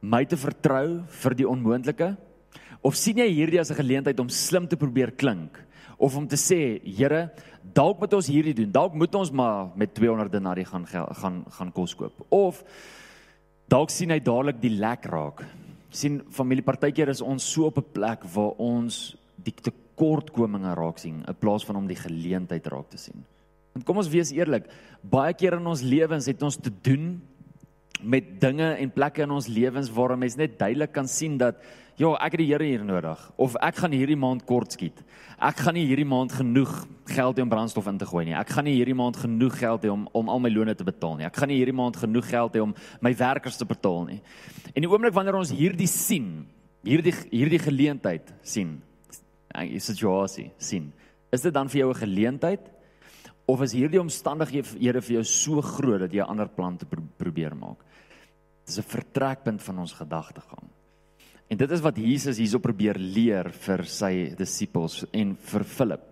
my 0.00 0.24
te 0.24 0.36
vertrou 0.36 1.04
vir 1.06 1.34
die 1.34 1.48
onmoontlike? 1.48 2.16
Of 2.82 2.94
sien 2.94 3.16
jy 3.16 3.28
hierdie 3.28 3.60
as 3.60 3.70
'n 3.70 3.74
geleentheid 3.74 4.20
om 4.20 4.28
slim 4.28 4.68
te 4.68 4.76
probeer 4.76 5.10
klink 5.10 5.58
of 5.98 6.16
om 6.16 6.28
te 6.28 6.36
sê, 6.36 6.80
Here, 6.84 7.30
dalk 7.62 7.98
moet 7.98 8.12
ons 8.14 8.26
hierdie 8.26 8.54
doen. 8.54 8.70
Dalk 8.70 8.94
moet 8.94 9.14
ons 9.14 9.30
maar 9.30 9.70
met 9.74 9.94
200 9.94 10.30
denarii 10.30 10.64
gaan 10.64 10.86
gaan 10.86 11.44
gaan 11.50 11.72
kos 11.72 11.94
koop. 11.94 12.12
Of 12.30 12.64
dalk 13.68 13.90
sien 13.90 14.10
hy 14.10 14.20
dadelik 14.20 14.60
die 14.60 14.78
lek 14.78 15.04
raak. 15.04 15.44
sien 15.90 16.22
familie 16.30 16.62
partykeer 16.62 17.08
is 17.08 17.22
ons 17.22 17.42
so 17.42 17.64
op 17.64 17.78
'n 17.78 17.92
plek 17.92 18.22
waar 18.24 18.52
ons 18.58 19.16
die 19.36 19.54
tekortkominge 19.98 20.76
raak 20.78 21.00
sien 21.02 21.24
in 21.26 21.38
plaas 21.38 21.66
van 21.66 21.76
om 21.80 21.88
die 21.88 21.98
geleentheid 21.98 22.66
raak 22.70 22.88
te 22.90 22.98
sien. 22.98 23.24
Want 23.74 23.84
kom 23.86 23.98
ons 23.98 24.10
wees 24.10 24.30
eerlik, 24.32 24.68
baie 25.02 25.34
keer 25.34 25.58
in 25.58 25.66
ons 25.66 25.82
lewens 25.82 26.26
het 26.30 26.42
ons 26.42 26.56
te 26.56 26.70
doen 26.70 27.18
met 27.98 28.40
dinge 28.40 28.76
en 28.78 28.94
plekke 28.94 29.24
in 29.24 29.34
ons 29.34 29.48
lewens 29.50 29.90
waar 29.90 30.14
mens 30.16 30.36
net 30.38 30.58
duidelik 30.58 30.92
kan 30.94 31.08
sien 31.10 31.34
dat 31.38 31.58
ja, 31.98 32.12
ek 32.22 32.36
het 32.36 32.42
die 32.44 32.46
Here 32.52 32.62
hier 32.62 32.84
nodig 32.86 33.18
of 33.42 33.56
ek 33.58 33.80
gaan 33.82 33.94
hierdie 33.96 34.16
maand 34.16 34.44
kort 34.46 34.76
skiet. 34.76 35.02
Ek 35.42 35.58
gaan 35.64 35.74
nie 35.74 35.86
hierdie 35.88 36.06
maand 36.06 36.30
genoeg 36.30 36.70
geld 37.10 37.38
hê 37.38 37.42
om 37.42 37.50
brandstof 37.50 37.88
in 37.90 37.98
te 37.98 38.06
gooi 38.06 38.24
nie. 38.28 38.36
Ek 38.38 38.52
gaan 38.54 38.68
nie 38.70 38.76
hierdie 38.76 38.94
maand 38.94 39.18
genoeg 39.18 39.58
geld 39.58 39.82
hê 39.82 39.90
om 39.90 40.06
om 40.14 40.30
al 40.30 40.42
my 40.44 40.52
lone 40.54 40.76
te 40.78 40.86
betaal 40.86 41.18
nie. 41.18 41.26
Ek 41.26 41.42
gaan 41.42 41.50
nie 41.50 41.58
hierdie 41.58 41.74
maand 41.74 41.98
genoeg 41.98 42.30
geld 42.30 42.54
hê 42.54 42.62
om 42.62 42.76
my 43.02 43.12
werkers 43.18 43.58
te 43.58 43.66
betaal 43.66 44.06
nie. 44.12 44.20
En 44.76 44.86
die 44.86 44.90
oomblik 44.90 45.16
wanneer 45.16 45.40
ons 45.40 45.50
hierdie 45.50 45.90
sien, 45.90 46.46
hierdie 46.86 47.16
hierdie 47.32 47.62
geleentheid 47.66 48.30
sien, 48.46 48.78
'n 48.78 48.87
situasie 49.78 50.50
sien, 50.58 50.92
is 51.32 51.40
dit 51.40 51.54
dan 51.54 51.68
vir 51.68 51.80
jou 51.80 51.90
'n 51.90 52.02
geleentheid 52.04 52.70
Of 53.48 53.62
is 53.64 53.72
hierdie 53.72 54.00
omstandighede 54.00 55.00
vir 55.00 55.14
jou 55.14 55.22
so 55.24 55.62
groot 55.64 56.02
dat 56.04 56.12
jy 56.12 56.20
'n 56.20 56.30
ander 56.36 56.48
plan 56.48 56.76
te 56.76 56.84
pro 56.84 57.00
probeer 57.16 57.56
maak? 57.56 57.78
Dit 58.66 58.68
is 58.68 58.78
'n 58.78 58.82
vertrekpunt 58.82 59.62
van 59.62 59.78
ons 59.78 59.92
gedagtegang. 59.92 60.68
En 61.48 61.56
dit 61.56 61.70
is 61.70 61.80
wat 61.80 61.96
Jesus 61.96 62.36
hierso 62.36 62.58
probeer 62.58 62.98
leer 62.98 63.50
vir 63.50 63.84
sy 63.84 64.34
disippels 64.36 65.06
en 65.12 65.34
vir 65.34 65.64
Filip. 65.64 66.02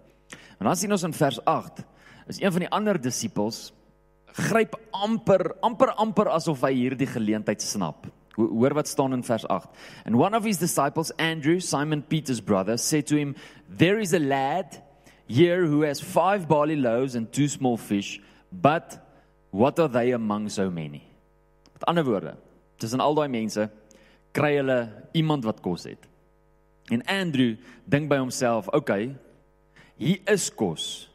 En 0.58 0.64
dan 0.66 0.76
sien 0.76 0.92
ons 0.92 1.02
in 1.02 1.12
vers 1.12 1.44
8 1.44 1.84
is 2.26 2.40
een 2.40 2.52
van 2.52 2.60
die 2.60 2.70
ander 2.70 3.00
disippels 3.00 3.72
gryp 4.32 4.74
amper 4.92 5.54
amper 5.60 5.92
amper 5.96 6.28
asof 6.28 6.62
hy 6.62 6.72
hierdie 6.72 7.06
geleentheid 7.06 7.62
snap. 7.62 8.06
Hoor 8.36 8.74
wat 8.74 8.88
staan 8.88 9.12
in 9.12 9.22
vers 9.22 9.48
8. 9.48 9.66
And 10.04 10.16
one 10.16 10.36
of 10.36 10.44
his 10.44 10.58
disciples 10.58 11.10
Andrew, 11.18 11.60
Simon 11.60 12.02
Peter's 12.02 12.40
brother, 12.40 12.76
said 12.76 13.06
to 13.06 13.16
him, 13.16 13.34
"There 13.68 13.98
is 14.00 14.12
a 14.12 14.18
lad 14.18 14.82
here 15.26 15.66
who 15.66 15.82
has 15.82 16.00
five 16.00 16.46
barley 16.46 16.76
loaves 16.76 17.14
and 17.14 17.32
two 17.32 17.48
small 17.48 17.76
fish, 17.76 18.20
but 18.52 18.98
what 19.50 19.78
are 19.78 19.88
they 19.88 20.12
among 20.12 20.48
so 20.48 20.70
many? 20.70 21.02
Met 21.72 21.88
ander 21.88 22.04
woorde, 22.04 22.36
tussen 22.78 23.00
al 23.00 23.14
daai 23.14 23.28
mense 23.28 23.70
kry 24.32 24.56
hulle 24.56 24.90
iemand 25.14 25.44
wat 25.44 25.62
kos 25.62 25.84
het. 25.84 26.06
En 26.90 27.02
Andrew 27.06 27.56
dink 27.88 28.08
by 28.08 28.16
homself, 28.16 28.68
okay, 28.72 29.16
hier 29.96 30.18
is 30.26 30.50
kos 30.50 31.08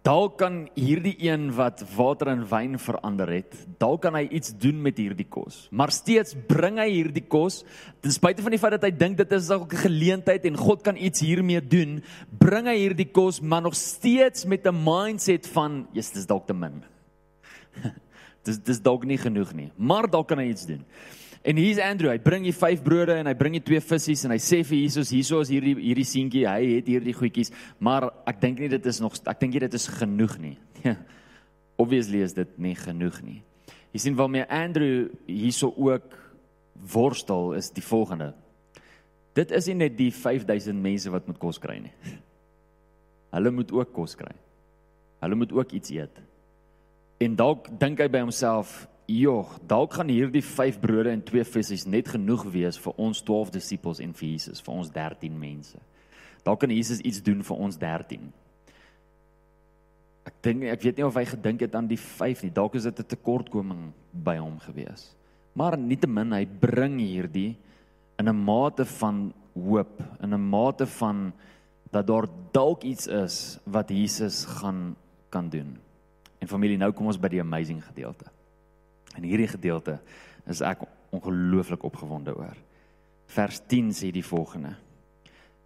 dalk 0.00 0.38
kan 0.40 0.56
hierdie 0.78 1.14
een 1.20 1.50
wat 1.56 1.82
water 1.96 2.30
in 2.32 2.44
wyn 2.48 2.78
verander 2.80 3.28
het, 3.28 3.54
dalk 3.82 4.02
kan 4.06 4.16
hy 4.16 4.24
iets 4.38 4.54
doen 4.56 4.78
met 4.82 4.98
hierdie 5.00 5.26
kos. 5.28 5.66
Maar 5.70 5.92
steeds 5.92 6.36
bring 6.48 6.78
hy 6.80 6.88
hierdie 6.88 7.24
kos, 7.28 7.60
ten 8.00 8.14
spyte 8.14 8.44
van 8.44 8.54
die 8.54 8.60
feit 8.62 8.76
dat 8.78 8.86
hy 8.88 8.92
dink 8.96 9.18
dit 9.20 9.32
is 9.36 9.50
dalk 9.50 9.72
'n 9.72 9.84
geleentheid 9.84 10.44
en 10.48 10.56
God 10.56 10.82
kan 10.82 10.96
iets 10.96 11.20
hiermee 11.20 11.60
doen, 11.60 12.02
bring 12.30 12.66
hy 12.66 12.76
hierdie 12.76 13.10
kos 13.12 13.40
maar 13.40 13.62
nog 13.62 13.74
steeds 13.74 14.44
met 14.44 14.66
'n 14.66 14.84
mindset 14.84 15.46
van, 15.46 15.86
"Jesus, 15.92 16.12
dis 16.12 16.26
dalk 16.26 16.46
te 16.46 16.54
min." 16.54 16.84
dis 18.44 18.58
dis 18.58 18.80
dalk 18.80 19.04
nie 19.04 19.18
genoeg 19.18 19.52
nie, 19.52 19.70
maar 19.76 20.10
dalk 20.10 20.28
kan 20.28 20.38
hy 20.38 20.48
iets 20.50 20.66
doen. 20.66 20.84
En 21.42 21.58
hier's 21.58 21.80
Andrew, 21.82 22.12
hy 22.12 22.20
bring 22.22 22.44
hier 22.46 22.54
vyf 22.54 22.82
brode 22.86 23.16
en 23.18 23.26
hy 23.26 23.34
bring 23.34 23.56
hier 23.56 23.64
twee 23.66 23.82
visse 23.82 24.14
en 24.28 24.34
hy 24.34 24.38
sê 24.42 24.60
vir 24.66 24.78
Jesus, 24.84 25.10
hierso 25.10 25.40
is 25.42 25.50
hierdie 25.50 25.74
hierdie 25.74 26.06
seentjie, 26.06 26.44
hy 26.46 26.76
het 26.76 26.90
hierdie 26.90 27.14
goedjies, 27.18 27.50
maar 27.82 28.12
ek 28.30 28.38
dink 28.44 28.62
nie 28.62 28.70
dit 28.70 28.86
is 28.86 29.00
nog 29.02 29.16
ek 29.18 29.40
dink 29.40 29.56
nie 29.56 29.64
dit 29.64 29.74
is 29.74 29.88
genoeg 29.90 30.36
nie. 30.38 30.54
Obviously 31.82 32.22
is 32.22 32.36
dit 32.36 32.52
nie 32.62 32.76
genoeg 32.78 33.18
nie. 33.26 33.40
Jy 33.92 34.04
sien 34.04 34.18
waarmee 34.18 34.46
Andrew 34.46 35.08
hierso 35.26 35.72
ook 35.74 36.14
worstel 36.92 37.56
is 37.58 37.72
die 37.74 37.84
volgende. 37.84 38.30
Dit 39.34 39.50
is 39.50 39.66
nie 39.72 39.80
net 39.82 39.98
die 39.98 40.12
5000 40.14 40.78
mense 40.78 41.10
wat 41.10 41.26
moet 41.26 41.40
kos 41.42 41.58
kry 41.58 41.80
nie. 41.82 41.92
Hulle 43.34 43.50
moet 43.50 43.74
ook 43.74 43.92
kos 43.96 44.14
kry. 44.18 44.32
Hulle 45.24 45.38
moet 45.42 45.52
ook 45.58 45.74
iets 45.74 45.90
eet. 45.90 46.22
En 47.22 47.34
dalk 47.38 47.66
dink 47.80 48.00
hy 48.02 48.08
by 48.10 48.22
homself, 48.24 48.84
Joh, 49.12 49.48
dalk 49.68 49.98
gaan 49.98 50.08
hierdie 50.08 50.44
5 50.44 50.78
brode 50.80 51.10
en 51.10 51.22
2 51.26 51.44
visse 51.44 51.88
net 51.90 52.08
genoeg 52.14 52.46
wees 52.54 52.78
vir 52.80 53.00
ons 53.02 53.20
12 53.26 53.50
disippels 53.58 54.00
en 54.00 54.14
vir 54.16 54.28
Jesus, 54.30 54.62
vir 54.64 54.74
ons 54.74 54.92
13 54.94 55.34
mense. 55.38 55.80
Dalk 56.46 56.62
kan 56.62 56.72
Jesus 56.72 57.02
iets 57.04 57.20
doen 57.24 57.42
vir 57.44 57.60
ons 57.66 57.76
13. 57.78 58.30
Ek 60.30 60.38
dink 60.46 60.64
ek 60.70 60.86
weet 60.86 60.98
nie 60.98 61.06
of 61.06 61.18
hy 61.18 61.26
gedink 61.28 61.64
het 61.66 61.74
aan 61.76 61.90
die 61.90 61.98
5 62.00 62.44
nie. 62.46 62.54
Dalk 62.54 62.78
is 62.78 62.86
dit 62.88 63.00
'n 63.00 63.10
tekortkoming 63.14 63.92
by 64.12 64.36
hom 64.38 64.58
gewees. 64.58 65.14
Maar 65.54 65.76
nietemin 65.76 66.32
hy 66.32 66.46
bring 66.46 66.98
hierdie 66.98 67.56
in 68.18 68.28
'n 68.28 68.44
mate 68.44 68.84
van 68.84 69.32
hoop, 69.54 70.02
in 70.22 70.32
'n 70.32 70.48
mate 70.50 70.86
van 70.86 71.32
dat 71.90 72.06
daar 72.06 72.26
dalk 72.52 72.82
iets 72.84 73.06
is 73.06 73.58
wat 73.64 73.90
Jesus 73.90 74.44
gaan 74.44 74.96
kan 75.28 75.48
doen. 75.48 75.78
En 76.40 76.48
familie, 76.48 76.78
nou 76.78 76.92
kom 76.92 77.06
ons 77.06 77.20
by 77.20 77.28
die 77.28 77.40
amazing 77.40 77.84
gedeelte. 77.84 78.24
In 79.18 79.26
hierdie 79.28 79.50
gedeelte 79.50 79.98
is 80.48 80.62
ek 80.64 80.84
ongelooflik 81.12 81.84
opgewonde 81.84 82.34
oor. 82.36 82.56
Vers 83.32 83.60
10 83.68 83.92
sê 83.96 84.10
die 84.12 84.24
volgende: 84.24 84.74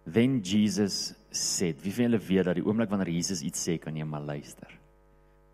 When 0.03 0.41
Jesus 0.43 1.13
said, 1.31 1.81
wie 1.83 1.93
van 1.93 2.07
julle 2.07 2.21
weet 2.23 2.47
dat 2.47 2.57
die 2.57 2.65
oomblik 2.65 2.91
wanneer 2.91 3.11
Jesus 3.11 3.43
iets 3.45 3.63
sê, 3.67 3.77
kan 3.79 3.95
jy 3.95 4.05
maar 4.07 4.23
luister. 4.23 4.71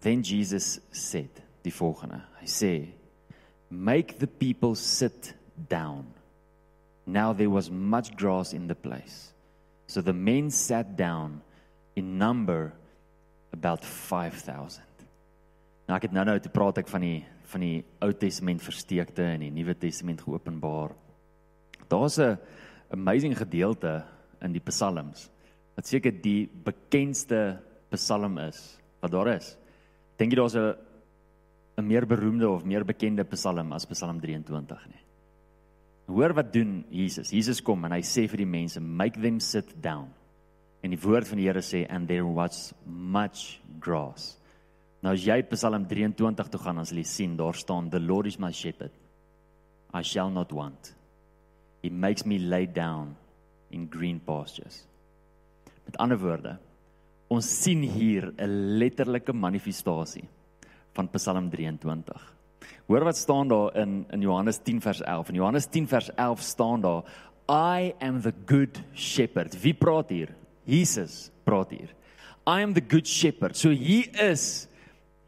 Then 0.03 0.21
Jesus 0.21 0.79
said, 0.91 1.41
die 1.63 1.73
volgende. 1.73 2.21
Hy 2.39 2.47
sê, 2.47 2.73
"Make 3.69 4.19
the 4.19 4.27
people 4.27 4.75
sit 4.75 5.33
down." 5.69 6.05
Now 7.05 7.33
there 7.33 7.49
was 7.49 7.69
much 7.69 8.15
grass 8.15 8.53
in 8.53 8.67
the 8.67 8.75
place. 8.75 9.33
So 9.87 10.01
the 10.01 10.13
men 10.13 10.51
sat 10.51 10.95
down 10.97 11.41
in 11.95 12.17
number 12.17 12.73
about 13.51 13.83
5000. 13.85 14.83
Nou 15.87 15.97
ek 15.97 16.07
het 16.07 16.11
nou 16.15 16.25
nou 16.25 16.39
te 16.39 16.49
praat 16.49 16.77
ek 16.77 16.87
van 16.87 17.01
die 17.01 17.25
van 17.53 17.63
die 17.63 17.83
Ou 18.03 18.11
Testament 18.17 18.63
versteekte 18.63 19.25
en 19.35 19.45
die 19.45 19.53
Nuwe 19.53 19.75
Testament 19.77 20.21
geopenbaar. 20.25 20.95
Daar's 21.89 22.19
'n 22.19 22.37
amazing 22.91 23.37
gedeelte 23.37 24.03
in 24.41 24.53
die 24.53 24.61
Psalms 24.61 25.29
wat 25.75 25.87
seker 25.87 26.11
die 26.11 26.47
bekendste 26.47 27.61
Psalm 27.91 28.37
is 28.37 28.79
wat 29.01 29.11
daar 29.11 29.27
is. 29.35 29.57
Dink 30.17 30.31
jy 30.31 30.37
daar's 30.37 30.55
'n 30.55 30.75
'n 31.77 31.87
meer 31.87 32.05
beroemde 32.05 32.49
of 32.49 32.65
meer 32.65 32.85
bekende 32.85 33.23
Psalm 33.23 33.71
as 33.73 33.85
Psalm 33.85 34.19
23 34.19 34.87
nie? 34.87 35.01
Hoor 36.05 36.33
wat 36.33 36.53
doen 36.53 36.85
Jesus? 36.89 37.31
Jesus 37.31 37.61
kom 37.61 37.85
en 37.85 37.91
hy 37.91 38.01
sê 38.01 38.27
vir 38.27 38.37
die 38.37 38.45
mense, 38.45 38.79
"Make 38.79 39.19
them 39.19 39.39
sit 39.39 39.81
down." 39.81 40.13
En 40.83 40.89
die 40.89 40.99
woord 40.99 41.27
van 41.27 41.37
die 41.37 41.47
Here 41.47 41.61
sê, 41.61 41.89
"And 41.89 42.07
there 42.07 42.25
was 42.25 42.73
much 42.85 43.61
grass." 43.79 44.37
Nou 45.03 45.11
as 45.17 45.25
jy 45.27 45.41
Psalm 45.51 45.83
23 45.89 46.49
toe 46.49 46.59
gaan, 46.63 46.79
dan 46.79 46.87
sal 46.87 47.01
jy 47.01 47.07
sien 47.07 47.35
daar 47.35 47.57
staan 47.59 47.89
the 47.91 47.99
Lord 47.99 48.29
is 48.29 48.39
my 48.39 48.53
shepherd. 48.55 48.93
I 49.93 50.01
shall 50.01 50.31
not 50.31 50.53
want. 50.55 50.93
He 51.83 51.89
makes 51.91 52.25
me 52.25 52.39
lay 52.39 52.65
down 52.65 53.17
in 53.69 53.89
green 53.91 54.21
pastures. 54.23 54.85
Met 55.83 55.97
ander 55.99 56.17
woorde, 56.17 56.55
ons 57.27 57.49
sien 57.63 57.81
hier 57.83 58.31
'n 58.37 58.77
letterlike 58.79 59.33
manifestasie 59.33 60.23
van 60.93 61.09
Psalm 61.09 61.49
23. 61.49 62.33
Hoor 62.87 63.03
wat 63.03 63.17
staan 63.17 63.47
daar 63.47 63.75
in 63.75 64.05
in 64.11 64.21
Johannes 64.21 64.57
10 64.63 64.81
vers 64.81 65.01
11. 65.01 65.29
In 65.29 65.35
Johannes 65.35 65.65
10 65.65 65.87
vers 65.87 66.09
11 66.15 66.41
staan 66.41 66.81
daar 66.81 67.03
I 67.49 67.93
am 67.99 68.21
the 68.21 68.33
good 68.45 68.81
shepherd. 68.93 69.61
Wie 69.61 69.73
praat 69.73 70.09
hier? 70.09 70.29
Jesus 70.63 71.31
praat 71.43 71.69
hier. 71.69 71.89
I 72.47 72.63
am 72.63 72.73
the 72.73 72.83
good 72.87 73.07
shepherd. 73.07 73.57
So 73.57 73.69
hier 73.69 74.07
is 74.31 74.67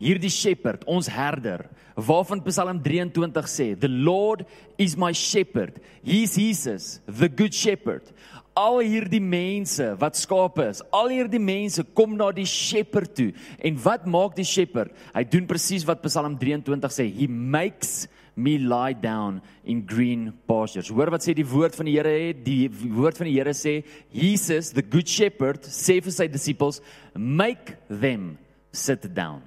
hierdie 0.02 0.32
shepherd, 0.32 0.84
ons 0.86 1.08
herder, 1.08 1.66
waarvan 1.96 2.44
Psalm 2.44 2.82
23 2.84 3.48
sê, 3.48 3.80
"The 3.80 3.90
Lord 3.90 4.46
is 4.78 4.98
my 4.98 5.14
shepherd. 5.14 5.80
He's 6.04 6.36
Jesus, 6.36 7.00
the 7.06 7.30
good 7.30 7.54
shepherd. 7.54 8.12
al 8.56 8.80
hierdie 8.80 9.20
mense 9.20 9.84
wat 10.00 10.16
skape 10.16 10.64
is, 10.72 10.82
al 10.96 11.12
hierdie 11.12 11.42
mense 11.44 11.84
kom 11.98 12.16
na 12.16 12.30
die 12.36 12.48
shepherd 12.48 13.12
toe. 13.18 13.32
En 13.60 13.76
wat 13.84 14.06
maak 14.08 14.38
die 14.38 14.48
shepherd? 14.48 14.94
Hy 15.14 15.24
doen 15.28 15.48
presies 15.50 15.86
wat 15.88 16.04
Psalm 16.06 16.38
23 16.40 16.96
sê, 16.96 17.08
he 17.12 17.28
makes 17.28 18.08
me 18.36 18.58
lie 18.60 18.96
down 18.96 19.42
in 19.64 19.82
green 19.88 20.30
pastures. 20.48 20.92
Hoor 20.92 21.12
wat 21.12 21.24
sê 21.24 21.36
die 21.36 21.48
woord 21.48 21.76
van 21.76 21.88
die 21.88 21.96
Here 21.98 22.14
het, 22.28 22.44
die 22.48 22.70
woord 22.70 23.20
van 23.20 23.30
die 23.30 23.36
Here 23.36 23.56
sê, 23.56 23.78
Jesus, 24.16 24.72
the 24.76 24.84
good 24.84 25.08
shepherd, 25.12 25.68
sê 25.68 26.00
vir 26.04 26.16
sy 26.16 26.30
disippels, 26.32 26.82
make 27.16 27.76
them 27.90 28.38
sit 28.76 29.08
down. 29.16 29.44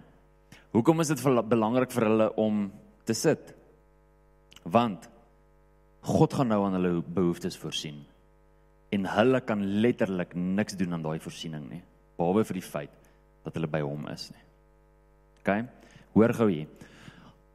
Hoekom 0.76 1.00
is 1.00 1.08
dit 1.08 1.22
belangrik 1.48 1.92
vir 1.94 2.06
hulle 2.10 2.28
om 2.36 2.66
te 3.08 3.14
sit? 3.16 3.54
Want 4.68 5.08
God 6.08 6.34
gaan 6.36 6.52
nou 6.52 6.60
aan 6.66 6.76
hulle 6.76 7.00
behoeftes 7.02 7.56
voorsien 7.58 8.04
en 8.94 9.04
hulle 9.12 9.40
kan 9.44 9.60
letterlik 9.82 10.34
niks 10.34 10.76
doen 10.80 10.96
aan 10.96 11.04
daai 11.04 11.18
voorsiening 11.20 11.66
nie 11.68 11.82
behalwe 12.18 12.44
vir 12.48 12.58
die 12.58 12.64
feit 12.64 13.10
dat 13.44 13.56
hulle 13.56 13.70
by 13.70 13.80
hom 13.84 14.06
is 14.12 14.28
nie. 14.32 14.44
OK? 15.40 15.50
Hoor 16.16 16.34
gou 16.36 16.48
hier. 16.50 16.68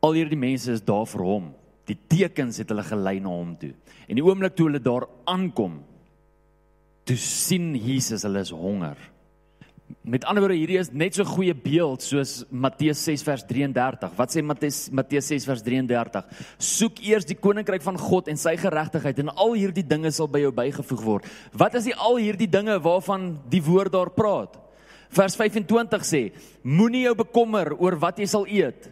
Al 0.03 0.17
hierdie 0.17 0.39
mense 0.39 0.71
is 0.73 0.83
daar 0.85 1.05
vir 1.09 1.23
hom. 1.27 1.49
Die 1.89 1.97
tekens 2.09 2.61
het 2.61 2.71
hulle 2.71 2.85
gelei 2.87 3.17
na 3.21 3.33
hom 3.33 3.53
toe. 3.59 3.73
En 4.07 4.17
die 4.17 4.23
oomblik 4.23 4.55
toe 4.55 4.69
hulle 4.69 4.81
daar 4.83 5.05
aankom, 5.29 5.81
toe 7.03 7.17
sien 7.19 7.73
Jesus 7.75 8.23
hulle 8.23 8.43
is 8.45 8.53
honger. 8.55 8.97
Met 10.01 10.25
ander 10.25 10.43
woorde 10.43 10.57
hierdie 10.57 10.79
is 10.81 10.89
net 10.91 11.15
so 11.15 11.25
goeie 11.27 11.53
beeld 11.55 12.03
soos 12.03 12.41
Matteus 12.49 13.01
6 13.05 13.23
vers 13.27 13.43
33. 13.47 14.15
Wat 14.17 14.33
sê 14.33 14.41
Matteus 14.43 14.79
Matteus 14.95 15.29
6 15.31 15.45
vers 15.47 15.63
33? 15.65 16.25
Soek 16.57 17.03
eers 17.05 17.27
die 17.29 17.37
koninkryk 17.39 17.83
van 17.85 17.99
God 18.01 18.31
en 18.31 18.39
sy 18.39 18.55
geregtigheid 18.59 19.21
en 19.23 19.31
al 19.35 19.55
hierdie 19.59 19.85
dinge 19.85 20.11
sal 20.15 20.27
by 20.31 20.43
jou 20.43 20.51
bygevoeg 20.55 21.05
word. 21.05 21.29
Wat 21.53 21.77
is 21.79 21.87
die 21.91 21.95
al 21.95 22.19
hierdie 22.21 22.49
dinge 22.49 22.79
waarvan 22.83 23.33
die 23.51 23.61
woord 23.63 23.93
daar 23.93 24.11
praat? 24.15 24.57
Vers 25.13 25.37
25 25.37 26.07
sê: 26.07 26.23
Moenie 26.63 27.05
jou 27.05 27.15
bekommer 27.19 27.75
oor 27.77 27.99
wat 28.01 28.19
jy 28.19 28.27
sal 28.29 28.49
eet 28.49 28.89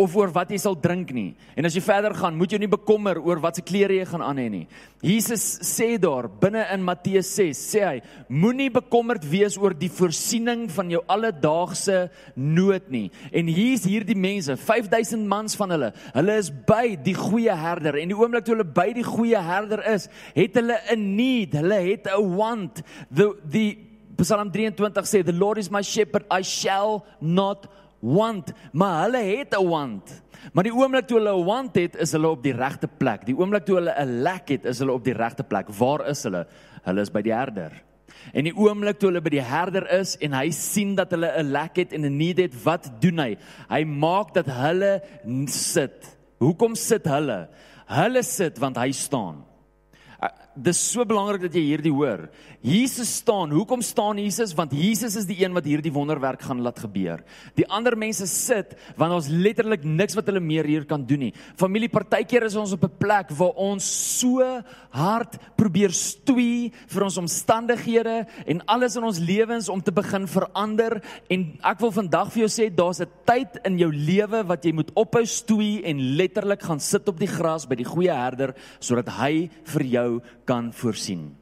of 0.00 0.14
oor 0.16 0.30
wat 0.32 0.50
jy 0.52 0.58
sal 0.60 0.76
drink 0.78 1.10
nie. 1.12 1.34
En 1.58 1.68
as 1.68 1.74
jy 1.76 1.82
verder 1.84 2.14
gaan, 2.16 2.36
moet 2.38 2.54
jy 2.54 2.60
nie 2.62 2.70
bekommer 2.70 3.18
oor 3.20 3.40
wat 3.42 3.58
se 3.58 3.64
klere 3.66 3.98
jy 3.98 4.06
gaan 4.08 4.24
aan 4.24 4.40
hê 4.40 4.46
nie. 4.52 4.62
Jesus 5.04 5.44
sê 5.64 5.94
daar 6.00 6.28
binne 6.40 6.62
in 6.72 6.84
Matteus 6.84 7.28
6, 7.36 7.60
sê 7.74 7.82
hy, 7.84 7.98
moenie 8.28 8.70
bekommerd 8.72 9.24
wees 9.28 9.58
oor 9.60 9.74
die 9.76 9.90
voorsiening 9.92 10.66
van 10.72 10.92
jou 10.92 11.02
alledaagse 11.10 12.06
nood 12.36 12.88
nie. 12.92 13.06
En 13.32 13.48
hier's 13.48 13.84
hierdie 13.88 14.16
mense, 14.18 14.56
5000 14.60 15.28
mans 15.28 15.56
van 15.60 15.76
hulle. 15.76 15.92
Hulle 16.16 16.38
is 16.40 16.50
by 16.68 16.96
die 17.00 17.16
goeie 17.16 17.56
herder 17.56 18.00
en 18.00 18.12
die 18.12 18.18
oomblik 18.18 18.46
toe 18.46 18.56
hulle 18.56 18.68
by 18.80 18.90
die 18.96 19.06
goeie 19.06 19.40
herder 19.44 19.84
is, 19.92 20.08
het 20.36 20.56
hulle 20.60 20.80
'n 20.96 21.16
need, 21.16 21.54
hulle 21.54 21.80
het 21.92 22.08
'n 22.08 22.36
want. 22.36 22.82
The 23.12 23.36
the 23.44 23.76
Psalm 24.20 24.50
23 24.52 25.06
sê 25.08 25.24
the 25.24 25.32
Lord 25.32 25.58
is 25.58 25.70
my 25.70 25.82
shepherd, 25.82 26.24
I 26.30 26.42
shall 26.42 27.06
not 27.20 27.66
want, 28.00 28.52
maar 28.72 29.04
hulle 29.04 29.22
het 29.36 29.54
'n 29.54 29.68
want. 29.68 30.22
Maar 30.52 30.64
die 30.64 30.74
oomblik 30.74 31.06
toe 31.06 31.18
hulle 31.18 31.36
'n 31.36 31.44
want 31.44 31.74
het, 31.74 31.96
is 31.96 32.12
hulle 32.12 32.28
op 32.28 32.42
die 32.42 32.52
regte 32.52 32.88
plek. 32.88 33.26
Die 33.26 33.36
oomblik 33.36 33.64
toe 33.64 33.76
hulle 33.76 33.94
'n 33.98 34.22
lek 34.22 34.48
het, 34.48 34.64
is 34.64 34.78
hulle 34.78 34.92
op 34.92 35.04
die 35.04 35.14
regte 35.14 35.42
plek. 35.42 35.68
Waar 35.68 36.08
is 36.08 36.22
hulle? 36.22 36.46
Hulle 36.82 37.00
is 37.00 37.10
by 37.10 37.22
die 37.22 37.34
herder. 37.34 37.72
En 38.32 38.44
die 38.44 38.56
oomblik 38.56 38.98
toe 38.98 39.08
hulle 39.08 39.20
by 39.20 39.30
die 39.30 39.42
herder 39.42 39.90
is 39.92 40.16
en 40.16 40.32
hy 40.32 40.50
sien 40.50 40.94
dat 40.94 41.10
hulle 41.10 41.32
'n 41.38 41.52
lek 41.52 41.76
het 41.76 41.92
en 41.92 42.04
'n 42.04 42.16
need 42.16 42.38
het, 42.38 42.62
wat 42.64 42.90
doen 43.00 43.18
hy? 43.18 43.36
Hy 43.68 43.84
maak 43.84 44.34
dat 44.34 44.46
hulle 44.46 45.02
sit. 45.46 46.18
Hoekom 46.38 46.74
sit 46.74 47.04
hulle? 47.04 47.48
Hulle 47.86 48.22
sit 48.22 48.58
want 48.58 48.76
hy 48.76 48.92
staan 48.92 49.50
dis 50.58 50.80
so 50.92 51.04
belangrik 51.08 51.46
dat 51.46 51.56
jy 51.56 51.62
hierdie 51.68 51.92
hoor. 51.94 52.26
Jesus 52.60 53.08
staan. 53.22 53.50
Hoekom 53.56 53.80
staan 53.80 54.18
Jesus? 54.20 54.52
Want 54.52 54.74
Jesus 54.76 55.14
is 55.16 55.24
die 55.24 55.38
een 55.40 55.54
wat 55.56 55.64
hierdie 55.64 55.92
wonderwerk 55.92 56.42
gaan 56.44 56.60
laat 56.60 56.82
gebeur. 56.82 57.22
Die 57.56 57.64
ander 57.72 57.96
mense 57.96 58.26
sit 58.28 58.74
want 59.00 59.16
ons 59.16 59.30
letterlik 59.32 59.86
niks 59.88 60.16
wat 60.18 60.28
hulle 60.28 60.42
meer 60.44 60.68
hier 60.68 60.84
kan 60.88 61.06
doen 61.08 61.24
nie. 61.24 61.30
Familie, 61.56 61.88
partykeer 61.88 62.44
is 62.50 62.58
ons 62.60 62.76
op 62.76 62.84
'n 62.84 62.98
plek 63.00 63.32
waar 63.32 63.56
ons 63.56 63.84
so 64.20 64.44
hard 64.92 65.38
probeer 65.56 65.90
stoei 65.90 66.70
vir 66.86 67.02
ons 67.02 67.16
omstandighede 67.16 68.26
en 68.46 68.62
alles 68.66 68.96
in 68.96 69.04
ons 69.04 69.18
lewens 69.18 69.68
om 69.68 69.80
te 69.80 69.92
begin 69.92 70.26
verander 70.26 71.00
en 71.30 71.58
ek 71.64 71.80
wil 71.80 71.90
vandag 71.90 72.32
vir 72.32 72.46
jou 72.46 72.48
sê 72.48 72.68
daar's 72.68 73.00
'n 73.00 73.08
tyd 73.24 73.56
in 73.64 73.78
jou 73.78 73.90
lewe 73.90 74.44
wat 74.44 74.64
jy 74.64 74.72
moet 74.72 74.90
ophou 74.94 75.24
stoei 75.24 75.82
en 75.82 76.16
letterlik 76.16 76.62
gaan 76.62 76.80
sit 76.80 77.08
op 77.08 77.18
die 77.18 77.26
gras 77.26 77.66
by 77.66 77.74
die 77.74 77.88
goeie 77.88 78.12
herder 78.12 78.54
sodat 78.80 79.08
hy 79.08 79.48
vir 79.64 79.82
jou 79.82 80.20
kan 80.44 80.72
voorsien. 80.72 81.39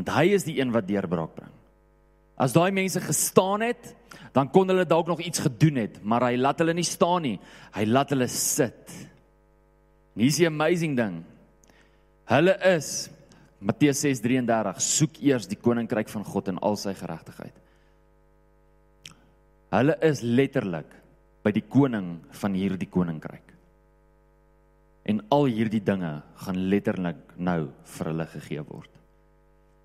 Want 0.00 0.14
hy 0.16 0.30
is 0.32 0.46
die 0.48 0.56
een 0.56 0.72
wat 0.72 0.88
deurbraak 0.88 1.34
bring. 1.36 1.52
As 2.40 2.54
daai 2.56 2.72
mense 2.72 3.02
gestaan 3.04 3.66
het, 3.66 3.90
dan 4.32 4.48
kon 4.48 4.70
hulle 4.72 4.86
dalk 4.88 5.10
nog 5.10 5.20
iets 5.20 5.42
gedoen 5.44 5.82
het, 5.82 5.98
maar 6.00 6.24
hy 6.30 6.38
laat 6.40 6.62
hulle 6.62 6.72
nie 6.72 6.86
staan 6.88 7.26
nie. 7.26 7.36
Hy 7.74 7.84
laat 7.84 8.14
hulle 8.14 8.28
sit. 8.32 8.94
Hier 10.16 10.30
is 10.32 10.38
die 10.40 10.48
amazing 10.48 10.94
ding. 10.96 11.18
Hulle 12.30 12.54
is 12.70 13.10
Matteus 13.60 14.00
6:33, 14.06 14.80
soek 14.80 15.18
eers 15.20 15.48
die 15.50 15.58
koninkryk 15.60 16.08
van 16.08 16.24
God 16.24 16.48
en 16.48 16.62
al 16.64 16.78
sy 16.80 16.94
geregtigheid. 16.96 17.58
Hulle 19.76 19.98
is 20.08 20.22
letterlik 20.24 20.94
by 21.44 21.52
die 21.52 21.66
koning 21.68 22.22
van 22.40 22.56
hierdie 22.56 22.88
koninkryk. 22.88 23.52
En 25.04 25.20
al 25.28 25.44
hierdie 25.52 25.82
dinge 25.84 26.22
gaan 26.46 26.64
letterlik 26.72 27.36
nou 27.36 27.68
vir 27.98 28.10
hulle 28.12 28.26
gegee 28.32 28.64
word. 28.64 28.99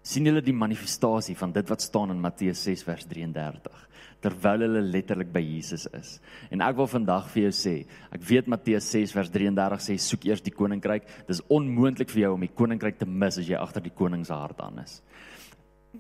Sien 0.06 0.28
julle 0.30 0.44
die 0.46 0.54
manifestasie 0.54 1.36
van 1.40 1.54
dit 1.56 1.70
wat 1.72 1.82
staan 1.82 2.14
in 2.14 2.22
Matteus 2.22 2.62
6 2.68 2.86
vers 2.86 3.10
33 3.10 3.84
terwyl 4.26 4.64
hulle 4.66 4.82
letterlik 4.82 5.30
by 5.30 5.42
Jesus 5.44 5.84
is. 5.94 6.16
En 6.50 6.64
ek 6.66 6.80
wil 6.80 6.88
vandag 6.90 7.28
vir 7.30 7.44
jou 7.44 7.52
sê, 7.54 7.74
ek 8.16 8.24
weet 8.26 8.48
Matteus 8.50 8.88
6 8.90 9.12
vers 9.14 9.30
33 9.30 9.84
sê 9.86 9.98
soek 10.02 10.26
eers 10.26 10.42
die 10.42 10.54
koninkryk. 10.56 11.06
Dis 11.28 11.44
onmoontlik 11.54 12.10
vir 12.10 12.24
jou 12.24 12.32
om 12.34 12.46
die 12.46 12.50
koninkryk 12.50 12.98
te 12.98 13.06
mis 13.06 13.38
as 13.38 13.46
jy 13.46 13.60
agter 13.60 13.86
die 13.86 13.94
koning 13.94 14.26
se 14.26 14.34
hart 14.34 14.64
aan 14.66 14.82
is 14.82 14.98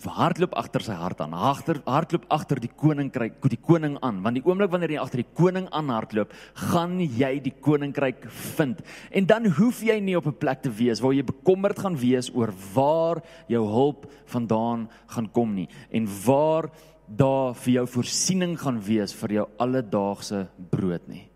hardloop 0.03 0.55
agter 0.57 0.83
sy 0.83 0.95
hart 0.97 1.21
aan. 1.23 1.33
Agter 1.33 1.79
hardloop 1.85 2.25
agter 2.33 2.59
die 2.61 2.71
koninkryk, 2.71 3.37
die 3.51 3.59
koning 3.61 3.97
aan, 4.05 4.21
want 4.25 4.39
die 4.39 4.43
oomblik 4.45 4.71
wanneer 4.73 4.95
jy 4.95 5.01
agter 5.01 5.23
die 5.23 5.33
koning 5.37 5.67
aan 5.75 5.91
hardloop, 5.93 6.33
gaan 6.71 6.97
jy 6.99 7.31
die 7.45 7.53
koninkryk 7.53 8.27
vind. 8.55 8.81
En 9.11 9.29
dan 9.29 9.47
hoef 9.57 9.81
jy 9.85 9.99
nie 9.99 10.17
op 10.17 10.27
'n 10.27 10.37
plek 10.37 10.61
te 10.61 10.69
wees 10.69 10.99
waar 11.01 11.13
jy 11.13 11.23
bekommerd 11.23 11.79
gaan 11.79 11.97
wees 11.97 12.31
oor 12.33 12.53
waar 12.73 13.21
jou 13.47 13.63
hulp 13.65 14.11
vandaan 14.25 14.89
gaan 15.07 15.31
kom 15.31 15.55
nie 15.55 15.69
en 15.91 16.07
waar 16.25 16.69
daar 17.07 17.53
vir 17.53 17.73
jou 17.73 17.87
voorsiening 17.87 18.57
gaan 18.57 18.81
wees 18.81 19.13
vir 19.13 19.31
jou 19.31 19.47
alledaagse 19.59 20.47
brood 20.69 21.07
nie. 21.07 21.29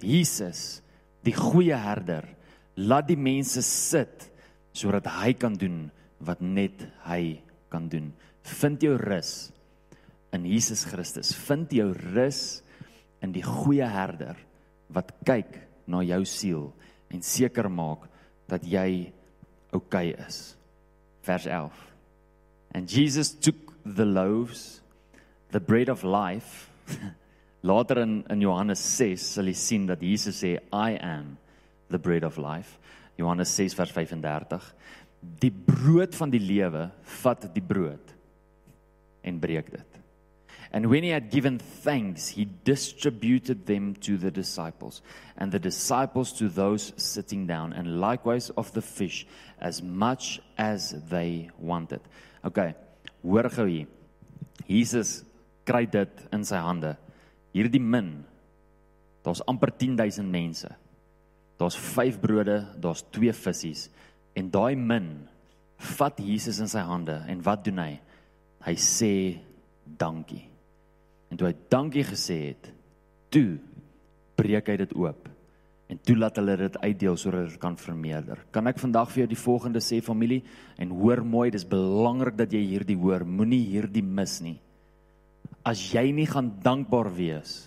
Jesus, 0.00 0.82
die 1.22 1.34
goeie 1.34 1.76
herder, 1.76 2.24
laat 2.76 3.08
die 3.08 3.18
mense 3.18 3.62
sit 3.62 4.30
sodat 4.72 5.06
hy 5.06 5.32
kan 5.32 5.54
doen 5.54 5.90
wat 6.18 6.40
net 6.40 6.86
hy 7.04 7.40
kan 7.70 7.88
doen. 7.88 8.12
Vind 8.60 8.82
jou 8.82 8.96
rus 8.98 9.50
in 10.34 10.46
Jesus 10.46 10.84
Christus. 10.88 11.32
Vind 11.46 11.72
jou 11.74 11.90
rus 12.14 12.62
in 13.22 13.34
die 13.34 13.44
goeie 13.44 13.86
herder 13.86 14.38
wat 14.90 15.12
kyk 15.26 15.58
na 15.90 16.02
jou 16.06 16.22
siel 16.26 16.68
en 17.10 17.22
seker 17.22 17.68
maak 17.70 18.06
dat 18.50 18.64
jy 18.66 19.10
oukei 19.70 20.10
okay 20.10 20.26
is. 20.26 20.56
Vers 21.26 21.46
11. 21.46 21.70
And 22.74 22.88
Jesus 22.88 23.30
took 23.30 23.74
the 23.84 24.06
loaves, 24.06 24.80
the 25.50 25.60
bread 25.60 25.88
of 25.88 26.02
life. 26.04 26.70
Later 27.62 28.00
in 28.00 28.24
in 28.30 28.40
Johannes 28.40 28.80
6 28.80 29.34
sal 29.36 29.50
jy 29.50 29.56
sien 29.58 29.86
dat 29.86 30.02
Jesus 30.02 30.40
sê 30.42 30.56
I 30.72 30.96
am 30.96 31.36
the 31.90 31.98
bread 31.98 32.24
of 32.24 32.38
life. 32.38 32.78
Johannes 33.18 33.52
6 33.52 33.76
vers 33.76 33.92
35 33.92 34.74
die 35.20 35.52
brood 35.52 36.14
van 36.16 36.32
die 36.32 36.40
lewe 36.40 36.88
vat 37.20 37.48
die 37.54 37.64
brood 37.64 38.14
en 39.24 39.40
breek 39.40 39.70
dit. 39.72 40.00
And 40.72 40.86
when 40.86 41.02
he 41.02 41.10
had 41.10 41.30
given 41.30 41.58
thanks, 41.58 42.28
he 42.28 42.48
distributed 42.64 43.66
them 43.66 43.94
to 44.06 44.16
the 44.16 44.30
disciples, 44.30 45.02
and 45.36 45.50
the 45.50 45.58
disciples 45.58 46.32
to 46.34 46.48
those 46.48 46.92
sitting 46.96 47.46
down, 47.46 47.72
and 47.72 48.00
likewise 48.00 48.50
of 48.50 48.72
the 48.72 48.82
fish, 48.82 49.26
as 49.58 49.82
much 49.82 50.40
as 50.56 50.94
they 51.10 51.50
wanted. 51.58 52.00
Okay, 52.44 52.74
hoor 53.22 53.50
gou 53.50 53.66
hier. 53.66 53.88
Jesus 54.68 55.24
kry 55.66 55.86
dit 55.90 56.22
in 56.32 56.46
sy 56.46 56.60
hande. 56.62 56.94
Hierdie 57.50 57.82
min. 57.82 58.20
Daar's 59.26 59.42
amper 59.50 59.72
10000 59.74 60.30
mense. 60.30 60.70
Daar's 61.58 61.76
5 61.76 62.20
brode, 62.22 62.62
daar's 62.80 63.02
2 63.10 63.34
visse. 63.34 63.90
En 64.38 64.50
daai 64.50 64.76
min 64.78 65.10
vat 65.96 66.20
Jesus 66.20 66.60
in 66.60 66.68
sy 66.70 66.82
hande 66.84 67.16
en 67.30 67.42
wat 67.44 67.64
doen 67.66 67.80
hy? 67.82 67.92
Hy 68.60 68.76
sê 68.76 69.14
dankie. 69.84 70.44
En 71.30 71.38
toe 71.38 71.48
hy 71.48 71.56
dankie 71.72 72.04
gesê 72.04 72.38
het, 72.50 72.70
toe 73.32 73.58
breek 74.38 74.70
hy 74.70 74.76
dit 74.82 74.96
oop 74.98 75.28
en 75.90 75.98
toelaat 76.06 76.36
hulle 76.38 76.54
dit 76.60 76.76
uitdeel 76.84 77.16
sodat 77.18 77.48
dit 77.48 77.58
kan 77.62 77.74
vermeerder. 77.78 78.44
Kan 78.54 78.70
ek 78.70 78.78
vandag 78.78 79.10
vir 79.10 79.24
jou 79.24 79.30
die 79.32 79.40
volgende 79.40 79.82
sê 79.82 79.98
familie 80.04 80.44
en 80.78 80.92
hoor 81.00 81.24
mooi, 81.26 81.48
dis 81.50 81.66
belangrik 81.66 82.36
dat 82.38 82.54
jy 82.54 82.60
hierdie 82.62 82.98
hoor, 82.98 83.24
moenie 83.26 83.64
hierdie 83.72 84.04
mis 84.06 84.36
nie. 84.44 84.58
As 85.66 85.82
jy 85.90 86.06
nie 86.14 86.28
gaan 86.30 86.52
dankbaar 86.62 87.10
wees 87.16 87.64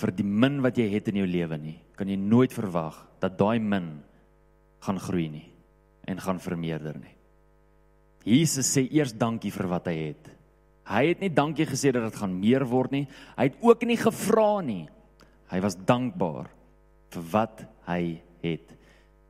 vir 0.00 0.14
die 0.16 0.24
min 0.24 0.62
wat 0.64 0.80
jy 0.80 0.88
het 0.94 1.12
in 1.12 1.20
jou 1.20 1.28
lewe 1.28 1.60
nie, 1.60 1.76
kan 2.00 2.08
jy 2.08 2.16
nooit 2.16 2.54
verwag 2.54 2.96
dat 3.20 3.36
daai 3.36 3.60
min 3.60 3.92
gaan 4.80 5.00
groei 5.02 5.28
nie 5.28 5.49
en 6.10 6.20
gaan 6.20 6.42
vermeerder 6.42 6.98
nie. 6.98 7.14
Jesus 8.26 8.68
sê 8.68 8.84
eers 8.90 9.14
dankie 9.16 9.52
vir 9.54 9.68
wat 9.70 9.88
hy 9.88 9.96
het. 10.10 10.30
Hy 10.90 11.04
het 11.12 11.22
nie 11.22 11.30
dankie 11.32 11.68
gesê 11.68 11.92
dat 11.94 12.08
dit 12.08 12.18
gaan 12.18 12.34
meer 12.34 12.64
word 12.68 12.92
nie. 12.92 13.04
Hy 13.38 13.46
het 13.48 13.60
ook 13.62 13.84
nie 13.86 13.98
gevra 14.00 14.50
nie. 14.64 14.84
Hy 15.50 15.60
was 15.62 15.78
dankbaar 15.86 16.50
vir 17.14 17.26
wat 17.32 17.62
hy 17.86 18.18
het. 18.42 18.74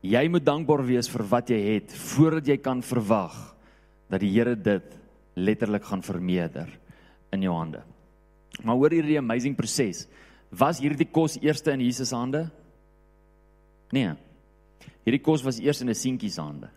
Jy 0.01 0.23
moet 0.33 0.45
dankbaar 0.47 0.83
wees 0.89 1.11
vir 1.13 1.25
wat 1.29 1.53
jy 1.53 1.61
het 1.77 1.93
voordat 1.93 2.49
jy 2.49 2.57
kan 2.65 2.81
verwag 2.85 3.37
dat 4.11 4.23
die 4.25 4.33
Here 4.33 4.57
dit 4.57 4.97
letterlik 5.37 5.85
gaan 5.87 6.03
vermeerder 6.03 6.73
in 7.33 7.45
jou 7.45 7.53
hande. 7.55 7.85
Maar 8.65 8.81
hoor 8.81 8.97
hierdie 8.97 9.21
amazing 9.21 9.55
proses. 9.57 10.07
Was 10.51 10.81
hierdie 10.83 11.07
kos 11.07 11.37
eerste 11.41 11.71
in 11.77 11.85
Jesus 11.85 12.11
hande? 12.17 12.49
Nee. 13.95 14.17
Hierdie 15.05 15.23
kos 15.25 15.43
was 15.43 15.61
eers 15.61 15.81
in 15.81 15.89
'n 15.89 15.95
seentjie 15.95 16.31
se 16.31 16.41
hande. 16.41 16.69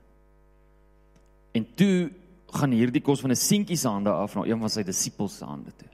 En 1.53 1.65
toe 1.75 2.11
gaan 2.53 2.71
hierdie 2.71 3.01
kos 3.01 3.21
van 3.21 3.31
'n 3.31 3.35
seentjie 3.35 3.77
se 3.77 3.87
hande 3.87 4.09
af 4.09 4.35
na 4.35 4.45
een 4.45 4.59
van 4.59 4.69
sy 4.69 4.83
disippels 4.83 5.37
se 5.37 5.45
hande 5.45 5.71
toe. 5.77 5.89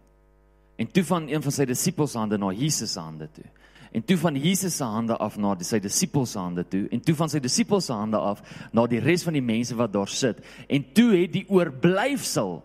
En 0.78 0.88
toe 0.92 1.04
van 1.04 1.28
een 1.28 1.42
van 1.42 1.52
sy 1.52 1.66
disippels 1.66 2.12
se 2.12 2.18
hande 2.18 2.38
na 2.38 2.52
Jesus 2.52 2.92
se 2.92 3.00
hande 3.00 3.30
toe 3.32 3.46
en 3.92 4.06
toe 4.06 4.18
van 4.18 4.36
Jesus 4.36 4.76
se 4.76 4.84
hande 4.84 5.18
af 5.18 5.38
na 5.38 5.56
die, 5.58 5.66
sy 5.66 5.80
disippels 5.82 6.34
se 6.36 6.40
hande 6.40 6.66
toe 6.70 6.86
en 6.94 7.02
toe 7.02 7.16
van 7.18 7.32
sy 7.32 7.42
disippels 7.42 7.88
se 7.90 7.96
hande 7.96 8.20
af 8.22 8.44
na 8.76 8.86
die 8.90 9.02
res 9.02 9.26
van 9.26 9.38
die 9.38 9.46
mense 9.46 9.78
wat 9.78 9.94
daar 9.94 10.12
sit 10.14 10.44
en 10.68 10.86
toe 10.94 11.10
het 11.16 11.34
die 11.34 11.46
oorblyfsel 11.50 12.60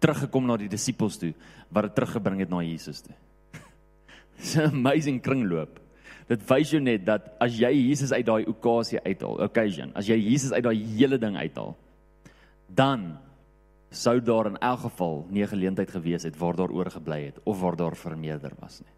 teruggekom 0.00 0.46
na 0.46 0.56
die 0.60 0.70
disippels 0.70 1.18
toe 1.20 1.32
wat 1.74 1.88
dit 1.88 1.96
teruggebring 1.98 2.40
het 2.42 2.50
na 2.50 2.62
Jesus 2.66 3.02
toe. 3.04 3.14
Dis 4.38 4.56
'n 4.56 4.70
amazing 4.70 5.20
kringloop. 5.22 5.78
Dit 6.30 6.44
wys 6.46 6.70
jou 6.70 6.80
net 6.82 7.02
dat 7.06 7.32
as 7.42 7.56
jy 7.58 7.72
Jesus 7.74 8.12
uit 8.14 8.26
daai 8.26 8.46
okasie 8.46 9.00
uithaal, 9.02 9.40
occasion, 9.42 9.90
as 9.98 10.06
jy 10.06 10.18
Jesus 10.20 10.52
uit 10.54 10.62
daai 10.62 10.78
hele 10.78 11.18
ding 11.18 11.34
uithaal, 11.36 11.74
dan 12.70 13.08
sou 13.90 14.20
daar 14.22 14.46
in 14.46 14.58
elk 14.62 14.84
geval 14.84 15.24
nie 15.34 15.46
geleentheid 15.50 15.90
gewees 15.90 16.22
het 16.22 16.38
waar 16.38 16.54
daar 16.54 16.70
oorgebly 16.70 17.24
het 17.24 17.40
of 17.44 17.58
waar 17.60 17.76
daar 17.76 17.98
vermeerder 17.98 18.54
was 18.60 18.78
nie. 18.84 18.94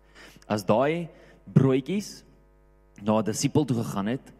As 0.46 0.66
daai 0.68 1.08
broodjies 1.48 2.22
na 3.00 3.18
'n 3.18 3.24
disipel 3.24 3.64
toe 3.64 3.80
gegaan 3.80 4.06
het 4.06 4.32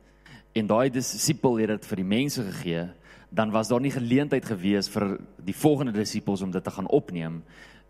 en 0.52 0.66
daai 0.66 0.90
disipel 0.90 1.57
het 1.57 1.68
dit 1.68 1.87
vir 1.87 1.96
die 1.96 2.05
mense 2.05 2.42
gegee, 2.42 2.90
dan 3.31 3.50
was 3.50 3.68
daar 3.68 3.81
nie 3.81 3.90
geleentheid 3.90 4.44
gewees 4.44 4.88
vir 4.88 5.18
die 5.40 5.57
volgende 5.57 5.92
disipels 5.92 6.42
om 6.42 6.50
dit 6.50 6.64
te 6.64 6.70
gaan 6.70 6.88
opneem 6.88 7.42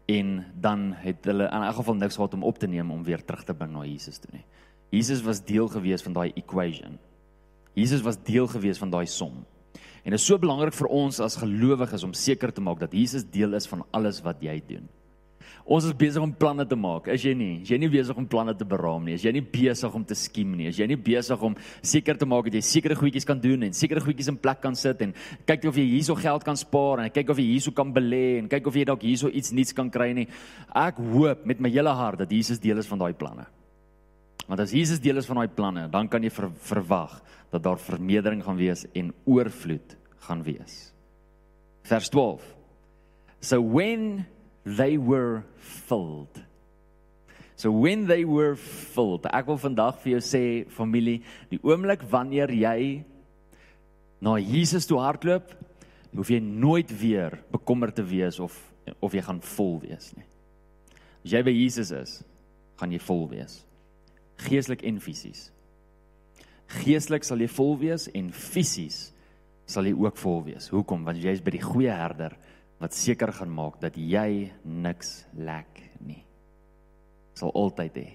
en 0.07 0.45
dan 0.55 0.93
het 0.93 1.25
hulle 1.25 1.45
in 1.45 1.63
elk 1.63 1.75
geval 1.75 1.95
niks 1.95 2.15
gehad 2.15 2.35
om 2.35 2.45
op 2.45 2.59
te 2.59 2.67
neem 2.67 2.91
om 2.91 3.03
weer 3.03 3.25
terug 3.25 3.45
te 3.45 3.55
bring 3.55 3.73
na 3.73 3.85
Jesus 3.85 4.19
toe 4.19 4.31
nie. 4.33 4.45
Jesus 4.93 5.23
was 5.25 5.41
deel 5.41 5.71
gewees 5.73 6.05
van 6.05 6.13
daai 6.13 6.33
equation. 6.37 6.99
Jesus 7.73 8.03
was 8.05 8.19
deel 8.21 8.47
gewees 8.53 8.79
van 8.79 8.91
daai 8.93 9.07
som. 9.09 9.41
En 10.03 10.11
dit 10.11 10.19
is 10.21 10.27
so 10.27 10.37
belangrik 10.39 10.75
vir 10.77 10.91
ons 10.93 11.21
as 11.25 11.39
gelowiges 11.41 12.03
om 12.05 12.13
seker 12.13 12.53
te 12.53 12.61
maak 12.61 12.83
dat 12.83 12.93
Jesus 12.93 13.25
deel 13.25 13.57
is 13.57 13.69
van 13.71 13.87
alles 13.97 14.21
wat 14.25 14.43
jy 14.45 14.59
doen. 14.69 14.91
Ons 15.63 15.87
is 15.87 15.95
besig 15.95 16.23
om 16.23 16.33
planne 16.35 16.65
te 16.67 16.77
maak. 16.77 17.07
Is 17.15 17.23
jy 17.23 17.33
nie? 17.39 17.53
Is 17.63 17.71
jy 17.71 17.79
nie 17.79 17.89
besig 17.91 18.19
om 18.19 18.27
planne 18.27 18.53
te 18.59 18.67
beraam 18.67 19.07
nie? 19.07 19.15
Is 19.15 19.23
jy 19.25 19.33
nie 19.37 19.45
besig 19.47 19.95
om 19.95 20.05
te 20.05 20.17
skiem 20.19 20.57
nie? 20.59 20.67
Is 20.73 20.81
jy 20.81 20.89
nie 20.91 20.99
besig 20.99 21.45
om 21.47 21.55
seker 21.87 22.19
te 22.19 22.27
maak 22.29 22.51
dat 22.51 22.59
jy 22.59 22.65
sekere 22.67 22.99
goedjies 22.99 23.29
kan 23.29 23.41
doen 23.41 23.69
en 23.69 23.79
sekere 23.79 24.03
goedjies 24.03 24.33
in 24.35 24.41
plek 24.43 24.61
kan 24.65 24.77
sit 24.79 25.01
en 25.07 25.15
kyk 25.47 25.69
of 25.71 25.79
jy 25.79 25.87
hierso 25.95 26.19
geld 26.19 26.45
kan 26.45 26.59
spaar 26.59 27.05
en 27.05 27.15
kyk 27.15 27.31
of 27.33 27.41
jy 27.41 27.49
hierso 27.55 27.73
kan 27.75 27.95
belê 27.95 28.43
en 28.43 28.51
kyk 28.51 28.69
of 28.69 28.77
jy 28.77 28.87
dalk 28.91 29.07
hierso 29.07 29.31
iets 29.31 29.55
nuuts 29.55 29.73
kan 29.79 29.91
kry 29.95 30.11
nie. 30.19 30.29
Ek 30.75 30.99
hoop 31.15 31.47
met 31.47 31.63
my 31.63 31.71
hele 31.73 31.95
hart 31.95 32.27
dat 32.27 32.35
Jesus 32.35 32.61
deel 32.61 32.83
is 32.83 32.91
van 32.91 33.07
daai 33.07 33.15
planne. 33.15 33.47
Want 34.49 34.61
as 34.61 34.75
Jesus 34.75 35.01
deel 35.01 35.21
is 35.21 35.29
van 35.29 35.43
daai 35.43 35.55
planne, 35.55 35.87
dan 35.93 36.09
kan 36.11 36.23
jy 36.25 36.31
ver, 36.35 36.51
verwag 36.67 37.19
dat 37.53 37.63
daar 37.63 37.81
vermeerdering 37.81 38.43
gaan 38.45 38.59
wees 38.59 38.85
en 38.99 39.13
oorvloed 39.25 39.97
gaan 40.27 40.43
wees. 40.47 40.93
Vers 41.87 42.09
12. 42.09 42.43
So 43.41 43.61
when 43.61 44.27
they 44.65 44.99
were 44.99 45.43
filled. 45.59 46.43
So 47.57 47.71
when 47.71 48.07
they 48.07 48.25
were 48.25 48.57
filled. 48.57 49.27
Ek 49.31 49.47
wil 49.47 49.61
vandag 49.61 50.01
vir 50.03 50.17
jou 50.17 50.23
sê 50.27 50.45
familie, 50.75 51.21
die 51.51 51.61
oomblik 51.63 52.05
wanneer 52.11 52.51
jy 52.51 53.03
na 54.23 54.37
Jesus 54.39 54.87
toe 54.87 55.01
hardloop, 55.03 55.51
hoef 56.13 56.31
jy 56.31 56.39
nooit 56.43 56.91
weer 57.01 57.39
bekommerd 57.53 57.97
te 57.99 58.07
wees 58.07 58.39
of 58.43 58.59
of 58.99 59.15
jy 59.15 59.23
gaan 59.23 59.39
vol 59.47 59.77
wees 59.83 60.09
nie. 60.17 60.27
As 61.23 61.35
jy 61.37 61.43
by 61.47 61.53
Jesus 61.55 61.93
is, 61.95 62.17
gaan 62.81 62.91
jy 62.91 62.99
vol 63.03 63.29
wees. 63.31 63.61
Geeslik 64.49 64.83
en 64.89 65.01
fisies. 65.03 65.51
Geeslik 66.83 67.27
sal 67.27 67.43
jy 67.43 67.49
vol 67.53 67.77
wees 67.81 68.09
en 68.17 68.31
fisies 68.33 69.11
sal 69.69 69.87
jy 69.89 69.95
ook 69.97 70.19
vol 70.21 70.43
wees. 70.47 70.69
Hoekom? 70.73 71.05
Want 71.07 71.21
jy 71.23 71.37
is 71.37 71.45
by 71.45 71.55
die 71.55 71.63
goeie 71.63 71.93
herder 71.95 72.37
wat 72.83 72.97
seker 72.97 73.31
gaan 73.33 73.53
maak 73.55 73.79
dat 73.83 73.97
jy 73.97 74.51
niks 74.65 75.23
lek 75.39 75.85
nie. 76.03 76.25
Sal 77.39 77.53
altyd 77.55 78.01
hê. 78.01 78.09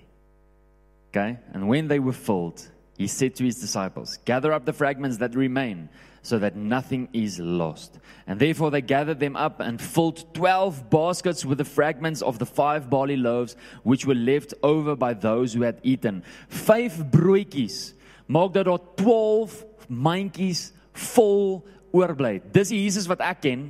Okay? 1.09 1.37
And 1.53 1.69
when 1.69 1.87
they 1.87 1.99
were 1.99 2.13
filled, 2.13 2.61
he 2.97 3.07
said 3.07 3.35
to 3.35 3.45
his 3.45 3.61
disciples, 3.61 4.17
"Gather 4.25 4.51
up 4.51 4.65
the 4.65 4.73
fragments 4.73 5.17
that 5.17 5.35
remain." 5.35 5.89
So 6.27 6.37
that 6.39 6.57
nothing 6.57 7.07
is 7.13 7.39
lost. 7.39 7.99
And 8.27 8.37
therefore 8.37 8.69
they 8.69 8.81
gathered 8.81 9.21
them 9.21 9.37
up 9.37 9.61
and 9.61 9.79
filled 9.79 10.33
12 10.33 10.89
baskets 10.89 11.45
with 11.45 11.57
the 11.57 11.63
fragments 11.63 12.21
of 12.21 12.37
the 12.37 12.45
five 12.45 12.89
barley 12.89 13.15
loaves 13.15 13.55
which 13.83 14.05
were 14.05 14.13
left 14.13 14.53
over 14.61 14.93
by 14.93 15.13
those 15.13 15.53
who 15.53 15.61
had 15.61 15.79
eaten. 15.83 16.23
Vyf 16.49 16.99
broodjies 17.09 17.93
maak 18.27 18.51
dat 18.51 18.67
daar 18.67 18.83
12 18.99 19.63
mandjies 19.87 20.73
vol 20.91 21.63
oorbly. 21.95 22.41
Dis 22.51 22.75
die 22.75 22.83
Jesus 22.83 23.07
wat 23.07 23.23
ek 23.23 23.45
ken. 23.47 23.69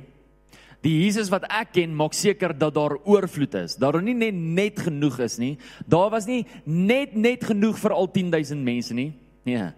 Die 0.82 0.96
Jesus 1.04 1.30
wat 1.30 1.46
ek 1.46 1.76
ken, 1.78 1.94
maak 1.94 2.18
seker 2.18 2.58
dat 2.58 2.74
daar 2.74 2.96
oorvloed 2.98 3.54
is. 3.62 3.78
Daar 3.78 4.02
nie 4.02 4.18
net 4.18 4.34
net 4.34 4.82
genoeg 4.90 5.22
is 5.30 5.38
nie. 5.38 5.54
Daar 5.86 6.10
was 6.10 6.26
nie 6.26 6.42
net 6.66 7.14
net 7.14 7.46
genoeg 7.54 7.78
vir 7.78 7.94
al 8.02 8.10
10000 8.18 8.66
mense 8.66 8.98
nie. 8.98 9.12
Nee. 9.46 9.70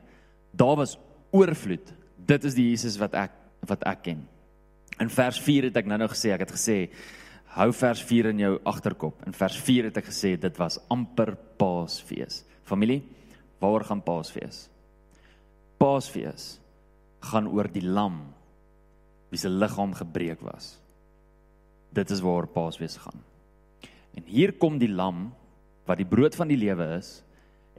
Daar 0.56 0.80
was 0.80 0.96
oorvloed. 1.28 1.99
Dit 2.30 2.46
is 2.46 2.54
die 2.54 2.68
Jesus 2.70 2.98
wat 3.00 3.16
ek 3.18 3.36
wat 3.68 3.82
ek 3.88 4.04
ken. 4.06 4.20
In 5.02 5.10
vers 5.12 5.38
4 5.42 5.68
het 5.68 5.78
ek 5.80 5.88
nou 5.90 5.98
nou 6.00 6.08
gesê, 6.12 6.30
ek 6.32 6.46
het 6.46 6.54
gesê 6.54 6.76
hou 7.56 7.68
vers 7.74 8.00
4 8.06 8.30
in 8.30 8.42
jou 8.44 8.52
agterkop. 8.70 9.24
In 9.26 9.34
vers 9.34 9.56
4 9.58 9.88
het 9.90 9.98
ek 9.98 10.08
gesê 10.12 10.36
dit 10.40 10.60
was 10.60 10.78
amper 10.92 11.34
Paasfees. 11.60 12.44
Familie, 12.64 13.02
waaroor 13.60 13.84
gaan 13.88 14.04
Paasfees? 14.06 14.68
Paasfees 15.80 16.54
gaan 17.32 17.50
oor 17.50 17.68
die 17.68 17.84
lam 17.84 18.22
wie 19.30 19.40
se 19.40 19.50
liggaam 19.50 19.92
gebreek 19.98 20.40
was. 20.46 20.76
Dit 21.92 22.14
is 22.14 22.22
waar 22.22 22.46
Paasfees 22.46 22.96
gaan. 23.02 23.18
En 24.14 24.24
hier 24.30 24.54
kom 24.58 24.78
die 24.78 24.90
lam 24.90 25.28
wat 25.88 25.98
die 25.98 26.08
brood 26.08 26.36
van 26.38 26.50
die 26.50 26.58
lewe 26.60 26.86
is 26.96 27.18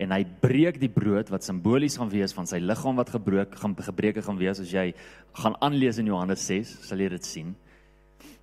en 0.01 0.13
hy 0.15 0.21
breek 0.41 0.79
die 0.81 0.89
brood 0.89 1.29
wat 1.29 1.45
simbolies 1.45 1.99
gaan 1.99 2.09
wees 2.09 2.33
van 2.33 2.47
sy 2.49 2.57
liggaam 2.63 2.97
wat 2.97 3.11
gebreek 3.13 3.53
gaan 3.61 3.75
gebreke 3.77 4.23
gaan 4.25 4.39
wees 4.39 4.61
as 4.63 4.71
jy 4.73 4.87
gaan 5.43 5.57
aanlees 5.61 5.99
in 6.01 6.09
Johannes 6.09 6.47
6 6.49 6.71
sal 6.87 7.03
jy 7.03 7.11
dit 7.13 7.27
sien. 7.27 7.51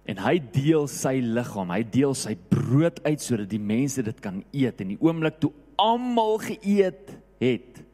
En 0.09 0.23
hy 0.25 0.39
deel 0.55 0.87
sy 0.89 1.19
liggaam, 1.21 1.73
hy 1.75 1.83
deel 1.85 2.15
sy 2.17 2.33
brood 2.49 3.03
uit 3.05 3.21
sodat 3.21 3.51
die 3.51 3.61
mense 3.61 4.05
dit 4.07 4.23
kan 4.25 4.41
eet 4.57 4.81
en 4.81 4.95
die 4.95 5.03
oomblik 5.03 5.43
toe 5.43 5.53
almal 5.79 6.39
geëet 6.47 7.13
het 7.43 7.85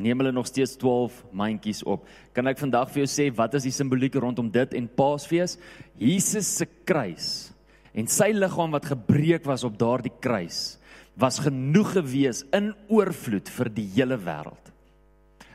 neem 0.00 0.22
hulle 0.22 0.32
nog 0.32 0.46
steeds 0.48 0.78
12 0.80 1.18
mandjies 1.36 1.82
op. 1.84 2.06
Kan 2.32 2.48
ek 2.48 2.56
vandag 2.62 2.88
vir 2.88 3.02
jou 3.02 3.10
sê 3.10 3.28
wat 3.36 3.58
is 3.58 3.66
die 3.68 3.74
simboliek 3.74 4.16
rondom 4.16 4.48
dit 4.48 4.76
en 4.78 4.88
Paasfees? 4.96 5.58
Jesus 6.00 6.48
se 6.56 6.66
kruis 6.88 7.50
en 7.92 8.06
sy 8.08 8.30
liggaam 8.32 8.72
wat 8.72 8.88
gebreek 8.88 9.44
was 9.50 9.66
op 9.66 9.76
daardie 9.78 10.14
kruis 10.22 10.79
was 11.20 11.40
genoeg 11.44 11.92
gewees 11.98 12.44
in 12.56 12.72
oorvloed 12.88 13.48
vir 13.52 13.70
die 13.76 13.86
hele 13.94 14.18
wêreld. 14.20 14.70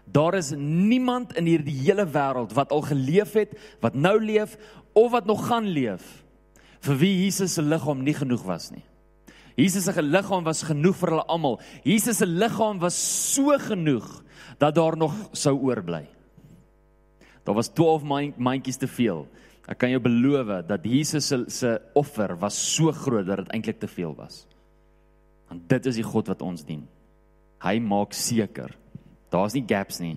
Daar 0.06 0.38
is 0.38 0.54
niemand 0.56 1.34
in 1.40 1.50
hierdie 1.50 1.78
hele 1.88 2.06
wêreld 2.06 2.54
wat 2.56 2.72
al 2.72 2.86
geleef 2.86 3.34
het, 3.34 3.56
wat 3.82 3.98
nou 3.98 4.16
leef 4.22 4.56
of 4.94 5.12
wat 5.16 5.26
nog 5.26 5.48
gaan 5.50 5.68
leef 5.68 6.06
vir 6.86 7.00
wie 7.02 7.14
Jesus 7.24 7.56
se 7.58 7.64
liggaam 7.66 8.04
nie 8.06 8.14
genoeg 8.14 8.44
was 8.46 8.70
nie. 8.70 8.84
Jesus 9.58 9.88
se 9.88 10.02
liggaam 10.04 10.44
was 10.46 10.62
genoeg 10.68 10.98
vir 11.00 11.14
hulle 11.16 11.28
almal. 11.32 11.58
Jesus 11.88 12.20
se 12.20 12.28
liggaam 12.28 12.80
was 12.84 12.98
so 13.34 13.56
genoeg 13.58 14.06
dat 14.60 14.76
daar 14.76 14.98
nog 15.00 15.16
sou 15.34 15.56
oorbly. 15.66 16.04
Daar 17.46 17.56
was 17.56 17.72
12 17.74 18.04
mandjies 18.38 18.78
te 18.78 18.88
veel. 18.88 19.26
Ek 19.66 19.80
kan 19.82 19.90
jou 19.90 20.02
beloof 20.02 20.68
dat 20.68 20.86
Jesus 20.86 21.28
se 21.32 21.44
se 21.50 21.80
offer 21.98 22.36
was 22.38 22.58
so 22.76 22.92
groot 22.94 23.26
dat 23.26 23.42
dit 23.44 23.54
eintlik 23.56 23.80
te 23.80 23.90
veel 23.90 24.14
was. 24.18 24.46
Want 25.56 25.70
dit 25.72 25.86
is 25.88 25.96
die 25.96 26.04
God 26.04 26.28
wat 26.28 26.42
ons 26.44 26.66
dien. 26.68 26.84
Hy 27.64 27.78
maak 27.80 28.14
seker 28.14 28.76
Daar's 29.34 29.56
nie 29.56 29.66
gaps 29.68 29.98
nie. 30.00 30.16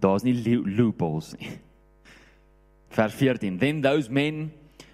Daar's 0.00 0.22
nie 0.24 0.32
loopholes 0.64 1.34
nie. 1.36 1.50
Vers 2.96 3.12
14. 3.18 3.58
Then 3.58 3.82
those 3.82 4.08
men 4.08 4.52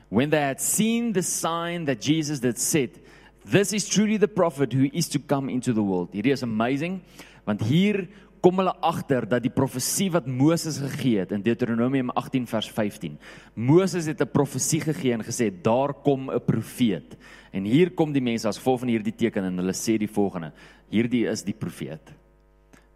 when 0.09 0.31
they 0.31 0.41
had 0.41 0.61
seen 0.61 1.13
the 1.13 1.23
sign 1.23 1.85
that 1.85 2.01
Jesus 2.01 2.41
had 2.43 2.59
said, 2.59 2.99
this 3.45 3.73
is 3.73 3.87
truly 3.89 4.17
the 4.17 4.27
prophet 4.27 4.73
who 4.73 4.89
is 4.93 5.09
to 5.11 5.21
come 5.21 5.49
into 5.49 5.73
the 5.73 5.83
world. 5.83 6.11
Hierdie 6.11 6.33
is 6.33 6.43
amazing 6.43 7.03
want 7.47 7.63
hier 7.63 8.09
kom 8.41 8.61
hulle 8.61 8.73
agter 8.85 9.27
dat 9.29 9.43
die 9.45 9.53
profesie 9.53 10.09
wat 10.13 10.27
Moses 10.27 10.79
gegee 10.81 11.21
het 11.21 11.33
in 11.37 11.43
Deuteronomium 11.45 12.11
18 12.17 12.47
vers 12.47 12.71
15. 12.73 13.19
Moses 13.55 14.07
het 14.07 14.21
'n 14.21 14.33
profesie 14.33 14.81
gegee 14.81 15.13
en 15.13 15.23
gesê 15.23 15.51
daar 15.51 15.95
kom 15.95 16.31
'n 16.31 16.41
profeet. 16.41 17.17
En 17.53 17.65
hier 17.65 17.91
kom 17.91 18.13
die 18.13 18.23
mense 18.23 18.49
as 18.49 18.57
gevolg 18.57 18.81
van 18.81 18.89
hierdie 18.89 19.17
teken 19.17 19.45
en 19.45 19.57
hulle 19.57 19.73
sê 19.73 19.99
die 19.99 20.09
volgende: 20.09 20.53
Hierdie 20.89 21.27
is 21.27 21.43
die 21.43 21.55
profeet. 21.55 22.13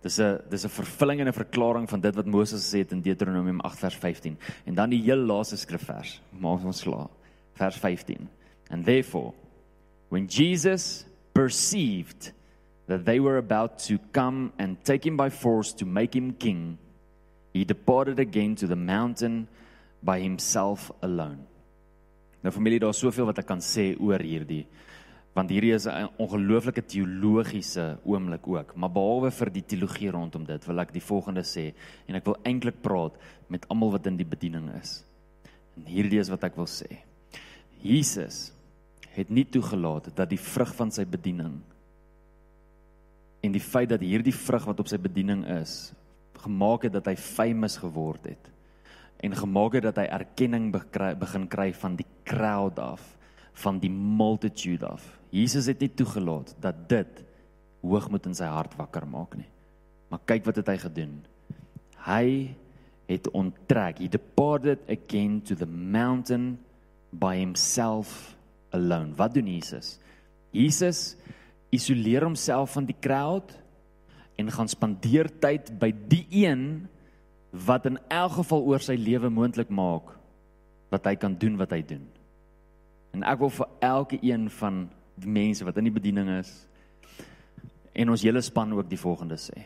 Dis 0.03 0.19
'n 0.19 0.39
dis 0.51 0.65
'n 0.65 0.69
vervulling 0.69 1.21
en 1.21 1.29
'n 1.29 1.33
verklaring 1.33 1.89
van 1.89 2.01
dit 2.01 2.15
wat 2.15 2.27
Moses 2.27 2.65
gesê 2.65 2.79
het 2.79 2.93
in 2.93 3.01
Deuteronomium 3.01 3.61
8 3.61 3.79
vers 3.79 3.97
15. 3.97 4.39
En 4.67 4.75
dan 4.75 4.91
die 4.91 5.03
heel 5.03 5.17
laaste 5.17 5.57
skrifvers, 5.57 6.21
maak 6.31 6.65
ons 6.65 6.83
klaar. 6.83 7.09
Vers 7.55 7.77
15. 7.77 8.29
And 8.71 8.85
therefore 8.85 9.33
when 10.09 10.27
Jesus 10.27 11.07
perceived 11.33 12.33
that 12.87 13.05
they 13.05 13.20
were 13.20 13.38
about 13.38 13.79
to 13.88 13.99
come 14.12 14.53
and 14.59 14.77
take 14.85 15.07
him 15.07 15.16
by 15.16 15.31
force 15.31 15.73
to 15.75 15.87
make 15.87 16.14
him 16.14 16.33
king, 16.33 16.79
he 17.53 17.64
departed 17.64 18.18
again 18.18 18.55
to 18.57 18.66
the 18.66 18.77
mountain 18.77 19.49
by 20.03 20.20
himself 20.20 20.90
alone. 21.03 21.47
Nou 22.42 22.53
familie, 22.53 22.81
daar's 22.81 23.01
soveel 23.01 23.31
wat 23.31 23.40
ek 23.40 23.49
kan 23.49 23.62
sê 23.64 23.94
oor 23.97 24.20
hierdie 24.20 24.66
want 25.35 25.51
hierdie 25.51 25.75
is 25.75 25.87
'n 25.87 26.09
ongelooflike 26.16 26.83
teologiese 26.87 27.99
oomblik 28.05 28.47
ook. 28.47 28.77
Maar 28.77 28.90
behalwe 28.90 29.31
vir 29.31 29.51
die 29.51 29.64
teologie 29.66 30.11
rondom 30.11 30.44
dit, 30.44 30.66
wil 30.66 30.79
ek 30.79 30.92
die 30.92 31.03
volgende 31.03 31.42
sê 31.42 31.75
en 32.07 32.14
ek 32.14 32.25
wil 32.25 32.37
eintlik 32.44 32.83
praat 32.83 33.18
met 33.49 33.66
almal 33.68 33.90
wat 33.90 34.07
in 34.07 34.16
die 34.16 34.25
bediening 34.27 34.70
is. 34.81 35.05
En 35.77 35.87
hierdie 35.87 36.20
is 36.20 36.29
wat 36.29 36.44
ek 36.44 36.57
wil 36.57 36.66
sê. 36.66 37.03
Jesus 37.83 38.53
het 39.11 39.31
nie 39.31 39.44
toegelaat 39.44 40.14
dat 40.14 40.31
die 40.31 40.38
vrug 40.38 40.75
van 40.75 40.90
sy 40.90 41.05
bediening 41.05 41.61
en 43.45 43.53
die 43.53 43.63
feit 43.63 43.91
dat 43.93 44.03
hierdie 44.05 44.35
vrug 44.35 44.65
wat 44.71 44.81
op 44.81 44.89
sy 44.89 44.99
bediening 45.01 45.45
is, 45.61 45.93
gemaak 46.45 46.87
het 46.89 46.95
dat 46.97 47.09
hy 47.11 47.17
famous 47.21 47.77
geword 47.81 48.31
het 48.33 48.51
en 49.25 49.37
gemaak 49.37 49.77
het 49.79 49.87
dat 49.87 50.01
hy 50.03 50.09
erkenning 50.13 50.71
begin 50.73 51.47
kry 51.49 51.71
van 51.81 51.95
die 51.97 52.07
crowd 52.29 52.81
af, 52.83 53.05
van 53.65 53.79
die 53.81 53.91
multitude 53.93 54.85
af. 54.85 55.05
Jesus 55.33 55.69
het 55.71 55.81
nie 55.81 55.93
toegelaat 55.97 56.53
dat 56.61 56.83
dit 56.91 57.23
hoogmoed 57.85 58.27
in 58.29 58.37
sy 58.37 58.49
hart 58.51 58.75
wakker 58.77 59.07
maak 59.09 59.37
nie. 59.39 59.49
Maar 60.11 60.21
kyk 60.29 60.45
wat 60.49 60.61
het 60.61 60.69
hy 60.69 60.77
gedoen. 60.83 61.15
Hy 62.05 62.27
het 63.09 63.31
onttrek. 63.33 64.03
He 64.03 64.11
departed 64.13 64.85
again 64.93 65.41
to 65.49 65.57
the 65.57 65.69
mountain 65.69 66.59
by 67.11 67.37
himself 67.39 68.35
alone. 68.77 69.15
Wat 69.17 69.35
doen 69.35 69.49
Jesus? 69.49 69.99
Jesus 70.53 71.15
isoleer 71.75 72.27
homself 72.27 72.75
van 72.77 72.87
die 72.89 72.97
crowd 73.01 73.53
en 74.41 74.51
gaan 74.51 74.71
spandeer 74.71 75.31
tyd 75.43 75.71
by 75.79 75.91
die 76.11 76.25
een 76.31 76.87
wat 77.67 77.87
in 77.87 77.99
elk 78.11 78.41
geval 78.41 78.65
oor 78.67 78.83
sy 78.83 78.97
lewe 78.99 79.31
moontlik 79.31 79.71
maak 79.71 80.11
wat 80.91 81.07
hy 81.07 81.15
kan 81.19 81.37
doen 81.39 81.59
wat 81.59 81.75
hy 81.75 81.83
doen. 81.87 82.05
En 83.15 83.23
ek 83.27 83.43
wil 83.43 83.53
vir 83.55 83.71
elke 83.87 84.19
een 84.23 84.49
van 84.59 84.85
die 85.15 85.31
mense 85.31 85.67
wat 85.67 85.79
in 85.79 85.87
die 85.87 85.95
bediening 85.95 86.31
is 86.41 86.51
en 87.95 88.11
ons 88.11 88.25
hele 88.27 88.43
span 88.43 88.75
ook 88.75 88.91
die 88.91 88.99
volgende 88.99 89.39
sê. 89.39 89.63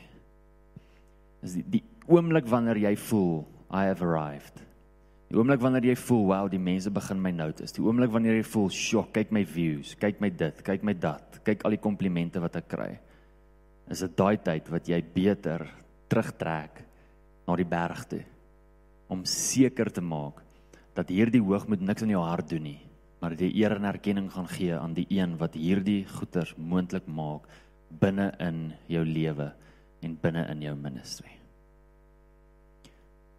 Is 1.44 1.56
die, 1.56 1.64
die 1.78 1.84
oomblik 2.08 2.48
wanneer 2.50 2.80
jy 2.82 2.94
voel 3.08 3.46
I 3.68 3.88
have 3.88 4.04
arrived. 4.04 4.64
Die 5.28 5.36
oomblik 5.36 5.60
wanneer 5.60 5.90
jy 5.90 5.96
voel 6.00 6.24
wow, 6.30 6.46
die 6.48 6.60
mense 6.60 6.90
begin 6.92 7.20
my 7.20 7.32
notice. 7.36 7.74
Die 7.76 7.84
oomblik 7.84 8.12
wanneer 8.12 8.38
jy 8.38 8.46
voel, 8.48 8.70
"Sjoe, 8.72 9.04
kyk 9.12 9.32
my 9.32 9.44
views, 9.44 9.94
kyk 10.00 10.20
my 10.20 10.30
dit, 10.30 10.62
kyk 10.64 10.82
my 10.82 10.94
dat, 10.96 11.27
kyk 11.48 11.64
al 11.64 11.76
die 11.76 11.82
komplimente 11.82 12.40
wat 12.40 12.56
ek 12.60 12.68
kry." 12.68 12.90
Is 13.88 14.04
dit 14.04 14.16
daai 14.16 14.36
tyd 14.36 14.68
wat 14.68 14.88
jy 14.88 15.00
beter 15.02 15.64
terugtrek 16.08 16.84
na 17.46 17.56
die 17.56 17.68
berg 17.68 18.04
toe 18.08 18.24
om 19.08 19.24
seker 19.24 19.90
te 19.90 20.04
maak 20.04 20.42
dat 20.94 21.08
hierdie 21.08 21.40
hoogmoed 21.40 21.80
niks 21.80 22.04
in 22.04 22.12
jou 22.12 22.20
hart 22.20 22.50
doen 22.50 22.62
nie 22.62 22.80
maar 23.18 23.34
die 23.34 23.50
eer 23.50 23.74
en 23.76 23.88
erkenning 23.88 24.30
gaan 24.32 24.48
gee 24.48 24.74
aan 24.74 24.94
die 24.94 25.06
een 25.10 25.36
wat 25.38 25.56
hierdie 25.58 26.04
goeders 26.06 26.54
moontlik 26.56 27.06
maak 27.10 27.48
binne 27.88 28.30
in 28.42 28.72
jou 28.86 29.02
lewe 29.06 29.50
en 30.04 30.14
binne 30.22 30.44
in 30.52 30.62
jou 30.62 30.74
ministry. 30.78 31.32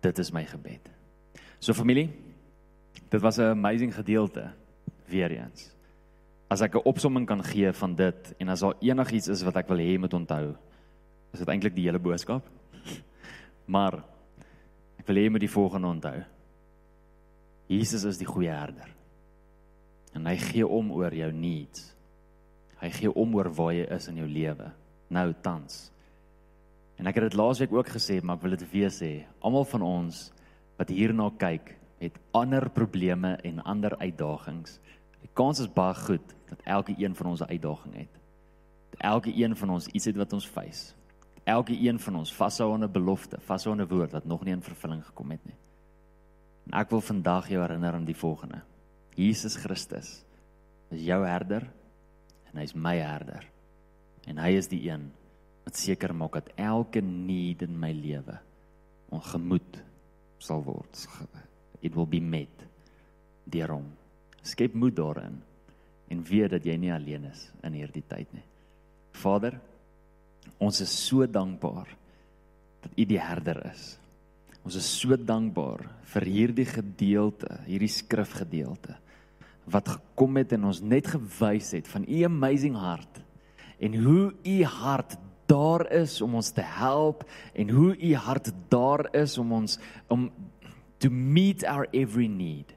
Dit 0.03 0.19
is 0.19 0.31
my 0.35 0.43
gebed. 0.47 0.89
So 1.59 1.73
familie, 1.73 2.09
dit 3.09 3.21
was 3.21 3.37
'n 3.37 3.55
amazing 3.55 3.95
gedeelte 3.95 4.51
weer 5.07 5.31
eens. 5.31 5.71
As 6.49 6.62
ek 6.62 6.75
'n 6.75 6.85
opsomming 6.85 7.25
kan 7.27 7.43
gee 7.43 7.71
van 7.71 7.95
dit 7.95 8.33
en 8.39 8.49
as 8.49 8.59
daar 8.59 8.75
enigiets 8.81 9.27
is 9.27 9.43
wat 9.43 9.55
ek 9.55 9.67
wil 9.67 9.77
hê 9.77 9.99
moet 9.99 10.13
onthou, 10.13 10.55
is 11.33 11.39
dit 11.39 11.47
eintlik 11.47 11.75
die 11.75 11.85
hele 11.85 11.99
boodskap. 11.99 12.43
Maar 13.67 14.03
ek 14.97 15.07
wil 15.07 15.15
hê 15.15 15.23
jy 15.23 15.29
moet 15.29 15.45
die 15.45 15.55
volgende 15.57 15.88
onthou. 15.88 16.23
Jesus 17.67 18.03
is 18.03 18.17
die 18.17 18.25
goeie 18.25 18.51
herder 18.51 18.89
en 20.13 20.25
hy 20.25 20.38
gee 20.38 20.67
om 20.67 20.91
oor 20.91 21.13
jou 21.13 21.31
needs. 21.31 21.95
Hy 22.81 22.89
gee 22.89 23.12
om 23.13 23.35
oor 23.35 23.49
waar 23.53 23.73
jy 23.73 23.85
is 23.85 24.07
in 24.07 24.17
jou 24.17 24.27
lewe 24.27 24.71
nou 25.09 25.33
tans. 25.41 25.89
En 26.99 27.07
ek 27.09 27.17
het 27.17 27.29
dit 27.29 27.39
laasweek 27.39 27.73
ook 27.73 27.89
gesê, 27.95 28.19
maar 28.21 28.38
ek 28.38 28.45
wil 28.45 28.55
dit 28.57 28.65
weer 28.71 28.93
sê. 28.93 29.12
Almal 29.41 29.67
van 29.71 29.85
ons 29.85 30.29
wat 30.79 30.91
hierna 30.93 31.29
kyk, 31.39 31.73
het 31.99 32.15
ander 32.35 32.69
probleme 32.71 33.35
en 33.43 33.63
ander 33.67 33.95
uitdagings. 33.99 34.77
Die 35.29 35.37
kans 35.37 35.61
is 35.61 35.69
baie 35.71 35.95
goed 35.95 36.33
dat 36.49 36.61
elke 36.65 36.95
een 36.97 37.15
van 37.15 37.29
ons 37.31 37.41
'n 37.41 37.51
uitdaging 37.53 37.95
het. 37.95 38.13
Dat 38.89 38.99
elke 38.99 39.31
een 39.35 39.55
van 39.55 39.69
ons 39.69 39.87
iets 39.87 40.05
het 40.05 40.15
wat 40.15 40.33
ons 40.33 40.47
face. 40.47 40.93
Elke 41.43 41.73
een 41.87 41.99
van 41.99 42.15
ons 42.15 42.33
vashou 42.33 42.73
aan 42.73 42.83
'n 42.83 42.91
belofte, 42.91 43.37
vashou 43.39 43.75
aan 43.75 43.81
'n 43.81 43.87
woord 43.87 44.11
wat 44.11 44.25
nog 44.25 44.43
nie 44.43 44.53
in 44.53 44.61
vervulling 44.61 45.05
gekom 45.05 45.31
het 45.31 45.45
nie. 45.45 45.55
En 46.65 46.79
ek 46.79 46.89
wil 46.89 47.01
vandag 47.01 47.47
jou 47.47 47.61
herinner 47.61 47.93
aan 47.93 48.05
die 48.05 48.17
volgende. 48.17 48.61
Jesus 49.15 49.55
Christus 49.55 50.25
is 50.89 51.01
jou 51.01 51.25
herder 51.25 51.69
en 52.51 52.59
hy's 52.59 52.73
my 52.73 52.97
herder. 52.97 53.45
En 54.27 54.37
hy 54.37 54.49
is 54.57 54.67
die 54.67 54.89
een 54.89 55.11
wat 55.63 55.77
seker 55.77 56.15
maak 56.15 56.33
dat 56.33 56.51
elke 56.55 57.01
need 57.01 57.61
in 57.61 57.79
my 57.79 57.91
lewe 57.91 58.39
ongemoed 59.09 59.83
sal 60.37 60.63
word. 60.63 61.07
It 61.81 61.95
will 61.95 62.07
be 62.07 62.19
met 62.19 62.65
deur 63.49 63.69
hom. 63.69 63.98
Skep 64.41 64.73
moed 64.73 64.95
daarin 64.97 65.39
en 66.10 66.23
weet 66.25 66.56
dat 66.56 66.65
jy 66.65 66.78
nie 66.80 66.93
alleen 66.93 67.28
is 67.30 67.47
in 67.63 67.75
hierdie 67.78 68.06
tyd 68.08 68.32
nie. 68.34 68.45
Vader, 69.19 69.60
ons 70.58 70.80
is 70.82 70.93
so 71.08 71.28
dankbaar 71.28 71.91
dat 72.84 72.95
U 72.95 73.06
die 73.06 73.19
herder 73.19 73.60
is. 73.69 73.97
Ons 74.63 74.80
is 74.80 74.88
so 74.99 75.15
dankbaar 75.17 75.86
vir 76.13 76.25
hierdie 76.28 76.67
gedeelte, 76.67 77.60
hierdie 77.67 77.91
skrifgedeelte 77.91 78.97
wat 79.69 79.89
gekom 79.93 80.39
het 80.39 80.54
en 80.58 80.69
ons 80.69 80.82
net 80.82 81.08
gewys 81.13 81.73
het 81.78 81.89
van 81.91 82.06
u 82.08 82.23
amazing 82.25 82.78
hart 82.80 83.21
en 83.80 83.95
hoe 84.04 84.34
u 84.43 84.63
hart 84.63 85.17
daar 85.49 85.86
is 85.93 86.19
om 86.21 86.36
ons 86.39 86.52
te 86.54 86.65
help 86.65 87.23
en 87.54 87.69
hoe 87.73 87.93
u 87.95 88.13
hart 88.15 88.52
daar 88.69 89.08
is 89.17 89.38
om 89.38 89.54
ons 89.62 89.80
om 90.08 90.30
to 90.99 91.10
meet 91.10 91.63
our 91.63 91.88
every 91.91 92.28
need. 92.28 92.73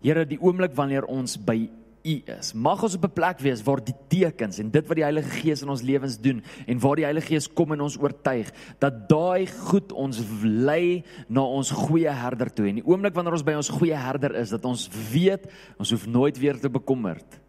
Here, 0.00 0.24
die 0.24 0.40
oomblik 0.40 0.72
wanneer 0.78 1.04
ons 1.12 1.36
by 1.36 1.68
U 2.00 2.14
is. 2.32 2.54
Mag 2.56 2.80
ons 2.80 2.94
op 2.96 3.04
'n 3.04 3.12
plek 3.12 3.40
wees 3.40 3.62
waar 3.62 3.84
die 3.84 3.94
tekens 4.08 4.58
en 4.58 4.70
dit 4.70 4.86
wat 4.88 4.96
die 4.96 5.04
Heilige 5.04 5.28
Gees 5.28 5.62
in 5.62 5.68
ons 5.68 5.82
lewens 5.82 6.16
doen 6.18 6.42
en 6.66 6.80
waar 6.80 6.96
die 6.96 7.04
Heilige 7.04 7.26
Gees 7.26 7.52
kom 7.52 7.72
en 7.72 7.80
ons 7.80 7.98
oortuig 8.00 8.50
dat 8.78 9.08
daai 9.08 9.46
goed 9.46 9.92
ons 9.92 10.22
lei 10.42 11.04
na 11.28 11.42
ons 11.42 11.70
goeie 11.70 12.08
herder 12.08 12.48
toe. 12.52 12.68
En 12.68 12.74
die 12.74 12.86
oomblik 12.86 13.14
wanneer 13.14 13.32
ons 13.32 13.44
by 13.44 13.52
ons 13.52 13.68
goeie 13.68 13.94
herder 13.94 14.34
is, 14.34 14.48
dat 14.48 14.64
ons 14.64 14.88
weet 15.12 15.44
ons 15.78 15.90
hoef 15.90 16.06
nooit 16.06 16.38
weer 16.38 16.58
te 16.58 16.70
bekommerd 16.70 17.40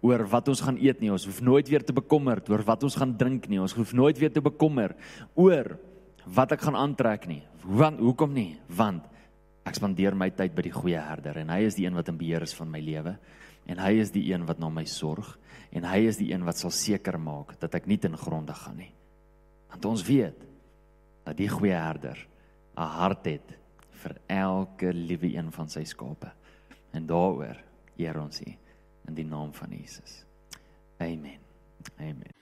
oor 0.00 0.26
wat 0.26 0.48
ons 0.48 0.60
gaan 0.60 0.78
eet 0.80 1.00
nie. 1.00 1.12
Ons 1.12 1.26
hoef 1.26 1.40
nooit 1.42 1.68
weer 1.68 1.84
te 1.84 1.92
bekommerd 1.92 2.48
oor 2.48 2.62
wat 2.62 2.82
ons 2.82 2.96
gaan 2.96 3.16
drink 3.16 3.48
nie. 3.48 3.60
Ons 3.60 3.74
hoef 3.74 3.92
nooit 3.92 4.18
weer 4.18 4.32
te 4.32 4.40
bekommer 4.40 4.96
oor 5.34 5.78
wat 6.24 6.52
ek 6.52 6.60
gaan 6.60 6.76
aantrek 6.76 7.26
nie. 7.26 7.42
Want 7.62 8.00
hoekom 8.00 8.32
nie? 8.32 8.56
Want 8.66 9.11
ek 9.64 9.78
spandeer 9.78 10.14
my 10.18 10.30
tyd 10.30 10.54
by 10.54 10.62
die 10.62 10.74
goeie 10.74 11.00
herder 11.00 11.38
en 11.42 11.52
hy 11.54 11.62
is 11.68 11.78
die 11.78 11.86
een 11.86 11.94
wat 11.94 12.08
in 12.08 12.18
beheer 12.18 12.42
is 12.42 12.54
van 12.54 12.70
my 12.70 12.80
lewe 12.82 13.16
en 13.70 13.78
hy 13.78 13.92
is 14.02 14.10
die 14.10 14.24
een 14.32 14.46
wat 14.46 14.58
na 14.58 14.68
my 14.68 14.84
sorg 14.84 15.36
en 15.72 15.86
hy 15.88 16.02
is 16.08 16.18
die 16.20 16.32
een 16.32 16.44
wat 16.44 16.58
sal 16.58 16.72
seker 16.74 17.18
maak 17.18 17.54
dat 17.62 17.74
ek 17.78 17.86
nie 17.86 17.98
ten 17.98 18.16
gronde 18.18 18.54
gaan 18.54 18.76
nie. 18.76 18.92
Want 19.72 19.86
ons 19.88 20.04
weet 20.04 20.42
dat 21.24 21.38
die 21.38 21.48
goeie 21.48 21.78
herder 21.78 22.18
'n 22.76 22.88
hart 22.98 23.26
het 23.26 23.56
vir 24.02 24.16
elke 24.28 24.92
liewe 24.92 25.34
een 25.36 25.52
van 25.52 25.68
sy 25.68 25.84
skape. 25.84 26.32
En 26.92 27.06
daaroor 27.06 27.56
eer 27.96 28.20
ons 28.20 28.40
U 28.40 28.52
in 29.08 29.14
die 29.14 29.24
naam 29.24 29.52
van 29.52 29.70
Jesus. 29.70 30.24
Amen. 30.98 31.40
Amen. 31.98 32.41